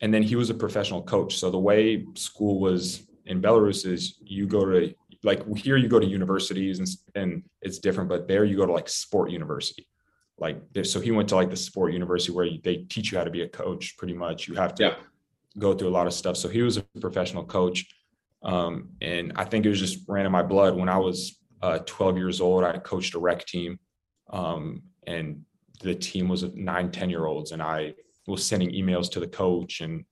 and 0.00 0.14
then 0.14 0.22
he 0.22 0.36
was 0.36 0.50
a 0.50 0.54
professional 0.54 1.02
coach. 1.02 1.36
So 1.36 1.50
the 1.50 1.58
way 1.58 2.06
school 2.14 2.60
was 2.60 3.02
in 3.26 3.42
Belarus 3.42 3.86
is 3.86 4.16
you 4.22 4.46
go 4.46 4.64
to 4.64 4.94
like 5.24 5.42
here 5.56 5.76
you 5.76 5.88
go 5.88 5.98
to 5.98 6.06
universities 6.06 6.78
and 6.78 6.88
and 7.14 7.42
it's 7.62 7.78
different, 7.78 8.08
but 8.08 8.28
there 8.28 8.44
you 8.44 8.56
go 8.56 8.66
to 8.66 8.72
like 8.72 8.88
sport 8.88 9.30
university. 9.30 9.88
Like 10.38 10.60
so 10.84 11.00
he 11.00 11.10
went 11.10 11.28
to 11.30 11.36
like 11.36 11.50
the 11.50 11.56
sport 11.56 11.92
university 11.92 12.32
where 12.32 12.48
they 12.62 12.76
teach 12.88 13.10
you 13.10 13.18
how 13.18 13.24
to 13.24 13.30
be 13.30 13.42
a 13.42 13.48
coach. 13.48 13.96
Pretty 13.96 14.14
much, 14.14 14.46
you 14.46 14.54
have 14.54 14.74
to. 14.76 14.84
Yeah 14.84 14.94
go 15.58 15.74
through 15.74 15.88
a 15.88 15.90
lot 15.90 16.06
of 16.06 16.12
stuff. 16.12 16.36
So 16.36 16.48
he 16.48 16.62
was 16.62 16.76
a 16.76 16.82
professional 17.00 17.44
coach. 17.44 17.86
Um, 18.42 18.90
and 19.00 19.32
I 19.36 19.44
think 19.44 19.64
it 19.64 19.70
was 19.70 19.80
just 19.80 20.04
ran 20.08 20.26
in 20.26 20.32
my 20.32 20.42
blood. 20.42 20.76
When 20.76 20.88
I 20.88 20.98
was 20.98 21.38
uh, 21.62 21.78
12 21.78 22.16
years 22.16 22.40
old, 22.40 22.64
I 22.64 22.78
coached 22.78 23.14
a 23.14 23.18
rec 23.18 23.46
team. 23.46 23.78
Um, 24.30 24.82
and 25.06 25.42
the 25.82 25.94
team 25.94 26.28
was 26.28 26.42
nine, 26.54 26.90
10 26.90 27.10
year 27.10 27.26
olds. 27.26 27.52
And 27.52 27.62
I 27.62 27.94
was 28.26 28.44
sending 28.44 28.70
emails 28.70 29.10
to 29.12 29.20
the 29.20 29.26
coach 29.26 29.80
and 29.80 30.04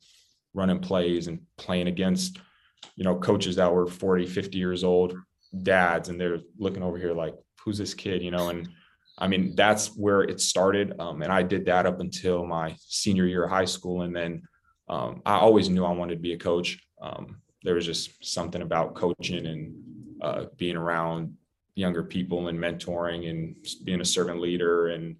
running 0.54 0.80
plays 0.80 1.28
and 1.28 1.40
playing 1.56 1.88
against, 1.88 2.38
you 2.96 3.04
know, 3.04 3.16
coaches 3.16 3.56
that 3.56 3.72
were 3.72 3.86
40, 3.86 4.26
50 4.26 4.58
years 4.58 4.84
old, 4.84 5.14
dads. 5.62 6.08
And 6.08 6.20
they're 6.20 6.40
looking 6.58 6.82
over 6.82 6.98
here 6.98 7.12
like, 7.12 7.34
who's 7.64 7.78
this 7.78 7.94
kid, 7.94 8.22
you 8.22 8.30
know? 8.30 8.48
And 8.48 8.68
I 9.18 9.28
mean, 9.28 9.54
that's 9.54 9.96
where 9.96 10.22
it 10.22 10.40
started. 10.40 10.94
Um, 10.98 11.22
and 11.22 11.32
I 11.32 11.42
did 11.42 11.66
that 11.66 11.86
up 11.86 12.00
until 12.00 12.46
my 12.46 12.74
senior 12.78 13.26
year 13.26 13.44
of 13.44 13.50
high 13.50 13.64
school. 13.64 14.02
And 14.02 14.14
then 14.14 14.42
um, 14.88 15.22
I 15.24 15.36
always 15.36 15.68
knew 15.68 15.84
I 15.84 15.92
wanted 15.92 16.16
to 16.16 16.20
be 16.20 16.32
a 16.32 16.38
coach. 16.38 16.78
Um, 17.00 17.40
there 17.62 17.74
was 17.74 17.86
just 17.86 18.24
something 18.24 18.62
about 18.62 18.94
coaching 18.94 19.46
and 19.46 19.74
uh, 20.20 20.44
being 20.56 20.76
around 20.76 21.34
younger 21.74 22.02
people 22.02 22.48
and 22.48 22.58
mentoring 22.58 23.30
and 23.30 23.56
being 23.84 24.00
a 24.00 24.04
servant 24.04 24.40
leader 24.40 24.88
and 24.88 25.16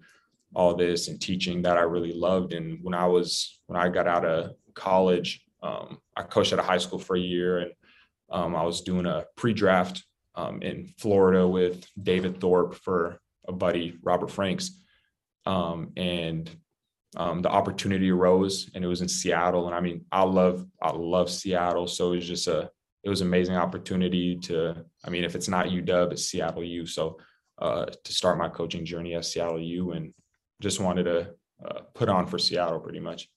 all 0.55 0.75
this 0.75 1.07
and 1.07 1.19
teaching 1.19 1.61
that 1.63 1.77
I 1.77 1.81
really 1.81 2.13
loved. 2.13 2.53
And 2.53 2.79
when 2.83 2.93
I 2.93 3.07
was 3.07 3.59
when 3.67 3.79
I 3.79 3.89
got 3.89 4.07
out 4.07 4.25
of 4.25 4.51
college, 4.73 5.43
um, 5.63 5.97
I 6.15 6.23
coached 6.23 6.53
at 6.53 6.59
a 6.59 6.63
high 6.63 6.77
school 6.77 6.99
for 6.99 7.15
a 7.15 7.19
year, 7.19 7.59
and 7.59 7.71
um, 8.29 8.55
I 8.55 8.63
was 8.63 8.81
doing 8.81 9.05
a 9.05 9.25
pre-draft 9.35 10.03
um, 10.35 10.61
in 10.61 10.93
Florida 10.97 11.47
with 11.47 11.87
David 12.01 12.39
Thorpe 12.39 12.75
for 12.75 13.19
a 13.47 13.53
buddy, 13.53 13.97
Robert 14.03 14.31
Franks. 14.31 14.71
Um, 15.45 15.91
and 15.97 16.49
um, 17.15 17.41
the 17.41 17.49
opportunity 17.49 18.09
arose 18.09 18.69
and 18.73 18.83
it 18.83 18.87
was 18.87 19.01
in 19.01 19.07
Seattle. 19.07 19.67
And 19.67 19.75
I 19.75 19.81
mean, 19.81 20.05
I 20.11 20.23
love, 20.23 20.65
I 20.81 20.91
love 20.91 21.29
Seattle. 21.29 21.87
So 21.87 22.13
it 22.13 22.17
was 22.17 22.27
just 22.27 22.47
a, 22.47 22.69
it 23.03 23.09
was 23.09 23.21
an 23.21 23.27
amazing 23.27 23.55
opportunity 23.55 24.37
to, 24.37 24.85
I 25.03 25.09
mean, 25.09 25.23
if 25.23 25.35
it's 25.35 25.49
not 25.49 25.67
UW, 25.67 26.11
it's 26.11 26.25
Seattle 26.25 26.63
U. 26.63 26.85
So 26.85 27.19
uh, 27.59 27.85
to 27.85 28.13
start 28.13 28.37
my 28.37 28.49
coaching 28.49 28.85
journey 28.85 29.13
at 29.13 29.25
Seattle 29.25 29.61
U 29.61 29.91
and 29.91 30.13
just 30.61 30.79
wanted 30.79 31.03
to 31.03 31.33
uh, 31.63 31.81
put 31.93 32.09
on 32.09 32.25
for 32.25 32.39
Seattle 32.39 32.79
pretty 32.79 32.99
much. 32.99 33.29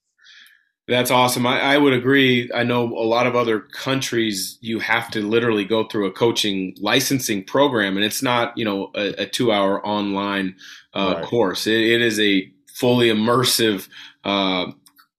That's 0.87 1.11
awesome. 1.11 1.45
I, 1.45 1.59
I, 1.59 1.77
would 1.77 1.91
agree. 1.91 2.49
I 2.55 2.63
know 2.63 2.85
a 2.85 3.03
lot 3.03 3.27
of 3.27 3.35
other 3.35 3.59
countries, 3.59 4.57
you 4.61 4.79
have 4.79 5.11
to 5.11 5.21
literally 5.21 5.65
go 5.65 5.85
through 5.85 6.05
a 6.05 6.11
coaching 6.11 6.75
licensing 6.79 7.43
program, 7.43 7.97
and 7.97 8.05
it's 8.05 8.23
not, 8.23 8.57
you 8.57 8.63
know, 8.63 8.91
a, 8.95 9.23
a 9.23 9.25
two 9.25 9.51
hour 9.51 9.85
online 9.85 10.55
uh, 10.93 11.15
right. 11.17 11.25
course. 11.25 11.67
It, 11.67 11.81
it 11.81 12.01
is 12.01 12.19
a 12.21 12.49
fully 12.73 13.09
immersive 13.09 13.89
uh, 14.23 14.71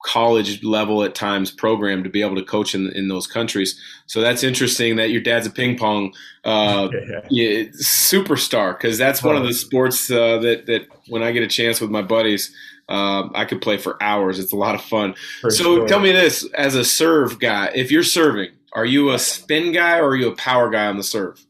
college 0.05 0.65
level 0.65 1.03
at 1.03 1.15
times 1.15 1.51
program 1.51 2.03
to 2.03 2.09
be 2.09 2.23
able 2.23 2.37
to 2.37 2.45
coach 2.45 2.75
in, 2.75 2.91
in 2.93 3.09
those 3.09 3.27
countries. 3.27 3.79
So 4.07 4.23
that's 4.23 4.43
interesting 4.43 4.97
that 4.97 5.11
your 5.11 5.21
dad's 5.21 5.47
a 5.47 5.51
ping 5.51 5.77
pong 5.77 6.15
uh, 6.45 6.89
yeah, 7.31 7.65
superstar 7.75 8.73
because 8.77 8.97
that's 8.97 9.23
one 9.23 9.37
of 9.37 9.43
the 9.43 9.53
sports 9.53 10.11
uh, 10.11 10.39
that 10.39 10.65
that 10.67 10.87
when 11.09 11.23
I 11.23 11.33
get 11.33 11.43
a 11.43 11.49
chance 11.49 11.81
with 11.81 11.91
my 11.91 12.03
buddies. 12.03 12.55
Uh, 12.89 13.29
I 13.35 13.45
could 13.45 13.61
play 13.61 13.77
for 13.77 14.03
hours. 14.03 14.39
It's 14.39 14.53
a 14.53 14.57
lot 14.57 14.75
of 14.75 14.81
fun. 14.81 15.15
For 15.41 15.51
so 15.51 15.77
sure. 15.77 15.89
tell 15.89 16.01
me 16.01 16.13
this: 16.13 16.45
as 16.55 16.75
a 16.75 16.85
serve 16.85 17.39
guy, 17.39 17.71
if 17.75 17.91
you're 17.91 18.03
serving, 18.03 18.51
are 18.73 18.87
you 18.87 19.11
a 19.11 19.19
spin 19.19 19.73
guy 19.73 19.99
or 19.99 20.09
are 20.09 20.17
you 20.17 20.29
a 20.29 20.37
power 20.37 20.71
guy 20.71 20.87
on 20.87 20.97
the 20.97 21.03
serve? 21.03 21.45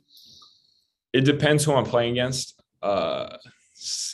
It 1.13 1.23
depends 1.23 1.65
who 1.65 1.75
I'm 1.75 1.85
playing 1.85 2.13
against. 2.13 2.61
Uh, 2.83 3.37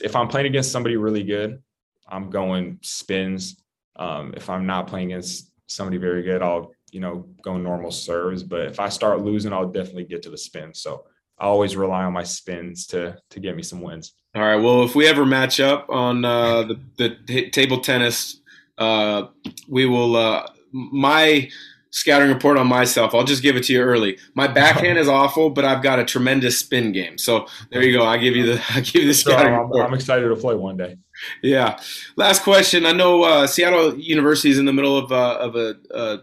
if 0.03 0.15
I'm 0.15 0.29
playing 0.29 0.47
against 0.47 0.73
somebody 0.73 0.97
really 0.97 1.25
good, 1.25 1.63
I'm 2.09 2.31
going 2.31 2.79
spins. 2.83 3.57
Um, 3.97 4.35
if 4.37 4.51
I'm 4.51 4.67
not 4.67 4.87
playing 4.87 5.13
against 5.13 5.51
somebody 5.67 5.97
very 5.97 6.23
good, 6.23 6.43
I'll 6.43 6.73
you 6.91 7.01
know 7.01 7.27
go 7.43 7.57
normal 7.57 7.91
serves. 7.91 8.43
But 8.43 8.67
if 8.67 8.81
I 8.81 8.89
start 8.89 9.23
losing, 9.23 9.53
I'll 9.53 9.69
definitely 9.69 10.05
get 10.05 10.23
to 10.23 10.31
the 10.31 10.39
spin. 10.39 10.75
So 10.75 11.05
I 11.39 11.47
always 11.47 11.77
rely 11.77 12.05
on 12.05 12.13
my 12.13 12.23
spins 12.23 12.87
to 12.89 13.19
to 13.31 13.41
get 13.41 13.57
me 13.57 13.63
some 13.63 13.81
wins. 13.81 14.13
All 14.35 14.43
right. 14.43 14.57
Well, 14.57 14.83
if 14.83 14.95
we 14.95 15.07
ever 15.07 15.25
match 15.25 15.61
up 15.61 15.87
on 15.89 16.25
uh, 16.25 16.63
the 16.65 16.81
the 16.97 17.17
t- 17.27 17.51
table 17.51 17.81
tennis, 17.81 18.41
uh, 18.79 19.29
we 19.69 19.87
will. 19.87 20.17
Uh, 20.17 20.49
my 20.73 21.49
scouting 21.95 22.29
report 22.29 22.59
on 22.59 22.67
myself. 22.67 23.15
I'll 23.15 23.23
just 23.23 23.41
give 23.41 23.55
it 23.55 23.63
to 23.65 23.73
you 23.73 23.81
early. 23.81 24.19
My 24.35 24.49
backhand 24.49 24.99
is 24.99 25.09
awful, 25.09 25.49
but 25.51 25.65
I've 25.65 25.81
got 25.81 26.01
a 26.01 26.05
tremendous 26.05 26.59
spin 26.59 26.91
game. 26.91 27.17
So 27.19 27.47
there 27.71 27.85
you 27.85 27.93
go. 27.97 28.05
I 28.05 28.19
give 28.19 28.35
you 28.35 28.47
the 28.47 28.63
I 28.71 28.81
give 28.81 29.03
you 29.03 29.07
the 29.07 29.15
scouting 29.15 29.55
I'm, 29.55 29.61
report. 29.61 29.87
I'm 29.87 29.95
excited 29.95 30.29
to 30.29 30.37
play 30.37 30.57
one 30.57 30.77
day. 30.77 30.97
Yeah. 31.43 31.79
Last 32.17 32.43
question. 32.43 32.85
I 32.85 32.93
know 32.93 33.23
uh, 33.23 33.47
Seattle 33.47 33.97
University 33.97 34.51
is 34.51 34.59
in 34.59 34.65
the 34.65 34.73
middle 34.73 34.99
of 34.99 35.13
uh, 35.13 35.39
of 35.39 35.55
a, 35.55 35.77
a 35.93 36.19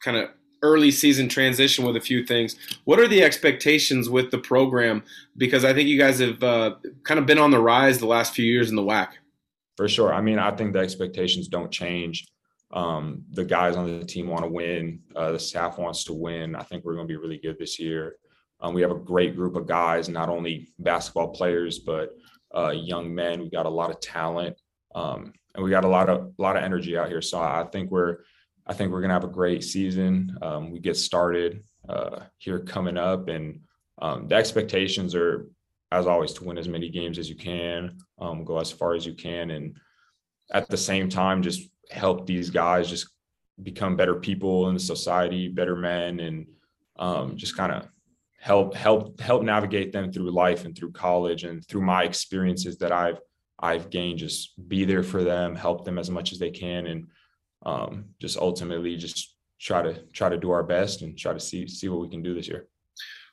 kind 0.00 0.16
of 0.16 0.30
early 0.62 0.90
season 0.90 1.28
transition 1.28 1.84
with 1.84 1.96
a 1.96 2.00
few 2.00 2.24
things. 2.24 2.56
What 2.84 3.00
are 3.00 3.08
the 3.08 3.22
expectations 3.22 4.08
with 4.08 4.30
the 4.30 4.38
program? 4.38 5.02
Because 5.36 5.64
I 5.64 5.74
think 5.74 5.88
you 5.88 5.98
guys 5.98 6.18
have 6.20 6.42
uh, 6.42 6.76
kind 7.04 7.18
of 7.18 7.26
been 7.26 7.38
on 7.38 7.50
the 7.50 7.60
rise 7.60 7.98
the 7.98 8.06
last 8.06 8.34
few 8.34 8.44
years 8.44 8.70
in 8.70 8.76
the 8.76 8.82
WAC. 8.82 9.08
For 9.76 9.88
sure. 9.88 10.12
I 10.12 10.20
mean, 10.20 10.38
I 10.38 10.50
think 10.50 10.72
the 10.72 10.80
expectations 10.80 11.48
don't 11.48 11.70
change. 11.70 12.26
Um, 12.72 13.24
the 13.32 13.44
guys 13.44 13.76
on 13.76 13.98
the 13.98 14.04
team 14.04 14.28
want 14.28 14.44
to 14.44 14.48
win. 14.48 15.00
Uh, 15.14 15.32
the 15.32 15.38
staff 15.38 15.78
wants 15.78 16.04
to 16.04 16.12
win. 16.12 16.54
I 16.54 16.62
think 16.62 16.84
we're 16.84 16.94
going 16.94 17.06
to 17.06 17.12
be 17.12 17.16
really 17.16 17.38
good 17.38 17.58
this 17.58 17.78
year. 17.78 18.16
Um, 18.60 18.74
we 18.74 18.82
have 18.82 18.90
a 18.90 18.98
great 18.98 19.34
group 19.34 19.56
of 19.56 19.66
guys, 19.66 20.08
not 20.08 20.28
only 20.28 20.68
basketball 20.78 21.28
players, 21.28 21.80
but 21.80 22.16
uh, 22.56 22.70
young 22.70 23.12
men. 23.14 23.40
We 23.40 23.50
got 23.50 23.66
a 23.66 23.70
lot 23.70 23.90
of 23.90 24.00
talent, 24.00 24.56
um, 24.94 25.32
and 25.54 25.64
we 25.64 25.70
got 25.70 25.84
a 25.84 25.88
lot 25.88 26.08
of 26.08 26.32
a 26.38 26.42
lot 26.42 26.56
of 26.56 26.62
energy 26.62 26.96
out 26.96 27.08
here. 27.08 27.20
So 27.20 27.40
I 27.40 27.64
think 27.72 27.90
we're 27.90 28.18
I 28.72 28.74
think 28.74 28.90
we're 28.90 29.02
gonna 29.02 29.12
have 29.12 29.22
a 29.22 29.28
great 29.28 29.62
season. 29.62 30.34
Um, 30.40 30.70
we 30.70 30.78
get 30.78 30.96
started 30.96 31.62
uh, 31.86 32.20
here 32.38 32.58
coming 32.58 32.96
up, 32.96 33.28
and 33.28 33.60
um, 34.00 34.28
the 34.28 34.34
expectations 34.34 35.14
are, 35.14 35.50
as 35.90 36.06
always, 36.06 36.32
to 36.34 36.44
win 36.44 36.56
as 36.56 36.68
many 36.68 36.88
games 36.88 37.18
as 37.18 37.28
you 37.28 37.36
can, 37.36 37.98
um, 38.18 38.46
go 38.46 38.58
as 38.58 38.72
far 38.72 38.94
as 38.94 39.04
you 39.04 39.12
can, 39.12 39.50
and 39.50 39.76
at 40.52 40.70
the 40.70 40.78
same 40.78 41.10
time, 41.10 41.42
just 41.42 41.68
help 41.90 42.26
these 42.26 42.48
guys 42.48 42.88
just 42.88 43.08
become 43.62 43.94
better 43.94 44.14
people 44.14 44.66
in 44.70 44.74
the 44.74 44.80
society, 44.80 45.48
better 45.48 45.76
men, 45.76 46.20
and 46.20 46.46
um, 46.98 47.36
just 47.36 47.54
kind 47.54 47.72
of 47.72 47.86
help 48.40 48.74
help 48.74 49.20
help 49.20 49.42
navigate 49.42 49.92
them 49.92 50.10
through 50.10 50.30
life 50.30 50.64
and 50.64 50.74
through 50.74 50.92
college 50.92 51.44
and 51.44 51.62
through 51.68 51.82
my 51.82 52.04
experiences 52.04 52.78
that 52.78 52.90
I've 52.90 53.20
I've 53.58 53.90
gained. 53.90 54.20
Just 54.20 54.66
be 54.66 54.86
there 54.86 55.02
for 55.02 55.22
them, 55.22 55.54
help 55.54 55.84
them 55.84 55.98
as 55.98 56.08
much 56.08 56.32
as 56.32 56.38
they 56.38 56.50
can, 56.50 56.86
and 56.86 57.08
um, 57.64 58.06
just 58.20 58.36
ultimately 58.36 58.96
just 58.96 59.34
try 59.60 59.82
to 59.82 60.02
try 60.12 60.28
to 60.28 60.36
do 60.36 60.50
our 60.50 60.62
best 60.62 61.02
and 61.02 61.16
try 61.16 61.32
to 61.32 61.40
see 61.40 61.66
see 61.68 61.88
what 61.88 62.00
we 62.00 62.08
can 62.08 62.22
do 62.22 62.34
this 62.34 62.48
year. 62.48 62.68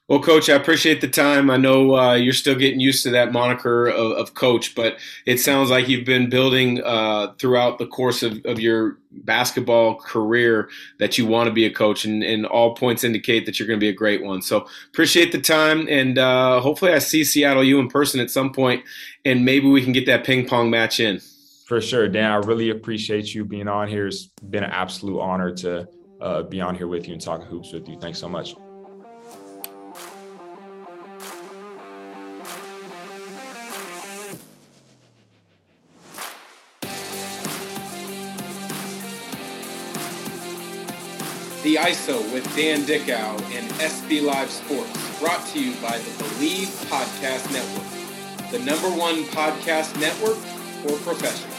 Well, 0.10 0.20
Coach, 0.20 0.50
I 0.50 0.56
appreciate 0.56 1.02
the 1.02 1.08
time. 1.08 1.52
I 1.52 1.58
know 1.58 1.96
uh, 1.96 2.15
you're 2.15 2.34
still 2.34 2.56
getting 2.56 2.80
used 2.80 3.04
to 3.04 3.12
that 3.12 3.32
moniker 3.32 3.89
of, 3.89 4.13
of, 4.13 4.34
coach, 4.34 4.74
but 4.74 4.98
it 5.28 5.39
sounds 5.39 5.70
like 5.70 5.88
you've 5.88 6.04
been 6.04 6.32
building 6.32 6.82
uh, 6.84 7.34
throughout 7.38 7.78
the 7.78 7.86
course 7.86 8.24
of, 8.24 8.44
of, 8.46 8.60
your 8.60 8.98
basketball 9.12 10.00
career 10.00 10.68
that 10.98 11.20
you 11.20 11.28
want 11.28 11.48
to 11.48 11.54
be 11.54 11.68
a 11.68 11.72
coach, 11.72 12.06
and, 12.06 12.24
and, 12.24 12.48
all 12.48 12.74
points 12.74 13.04
indicate 13.04 13.46
that 13.46 13.60
you're 13.60 13.68
going 13.68 13.80
to 13.80 13.84
be 13.84 13.89
a 13.89 13.94
great 13.94 14.24
one. 14.24 14.42
So 14.42 14.65
appreciate 14.88 15.32
the 15.32 15.42
time, 15.42 15.88
and 15.88 16.18
uh, 16.18 16.60
hopefully 16.60 16.92
I 16.92 16.98
see 16.98 17.24
Seattle 17.24 17.63
U 17.63 17.78
in 17.78 17.88
person 17.88 18.20
at 18.20 18.32
some 18.32 18.52
point, 18.52 18.84
and 19.26 19.46
maybe 19.46 19.68
we 19.68 19.84
can 19.84 19.94
get 19.94 20.08
that 20.08 20.24
ping 20.24 20.48
pong 20.48 20.72
match 20.72 21.00
in. 21.00 21.22
For 21.69 21.79
sure, 21.79 22.08
Dan. 22.08 22.32
I 22.32 22.38
really 22.38 22.71
appreciate 22.71 23.36
you 23.36 23.45
being 23.45 23.67
on 23.67 23.88
here. 23.88 24.08
It's 24.08 24.25
been 24.25 24.63
an 24.63 24.71
absolute 24.71 25.19
honor 25.19 25.53
to 25.58 25.88
uh, 26.19 26.41
be 26.41 26.60
on 26.62 26.73
here 26.73 26.88
with 26.88 27.08
you 27.08 27.13
and 27.13 27.21
talking 27.21 27.45
hoops 27.45 27.71
with 27.71 27.88
you. 27.88 27.95
Thanks 27.99 28.17
so 28.17 28.27
much. 28.27 28.55
The 41.62 41.75
ISO 41.75 42.34
with 42.34 42.51
Dan 42.55 42.84
Dickau 42.86 43.38
and 43.53 43.69
SB 43.73 44.23
Live 44.23 44.49
Sports, 44.49 45.19
brought 45.19 45.45
to 45.49 45.63
you 45.63 45.79
by 45.84 45.99
the 45.99 46.23
Bleav 46.23 46.65
Podcast 46.89 47.53
Network, 47.53 48.49
the 48.51 48.58
number 48.58 48.89
one 48.89 49.23
podcast 49.25 49.99
network 49.99 50.38
for 50.82 50.97
professionals. 51.03 51.59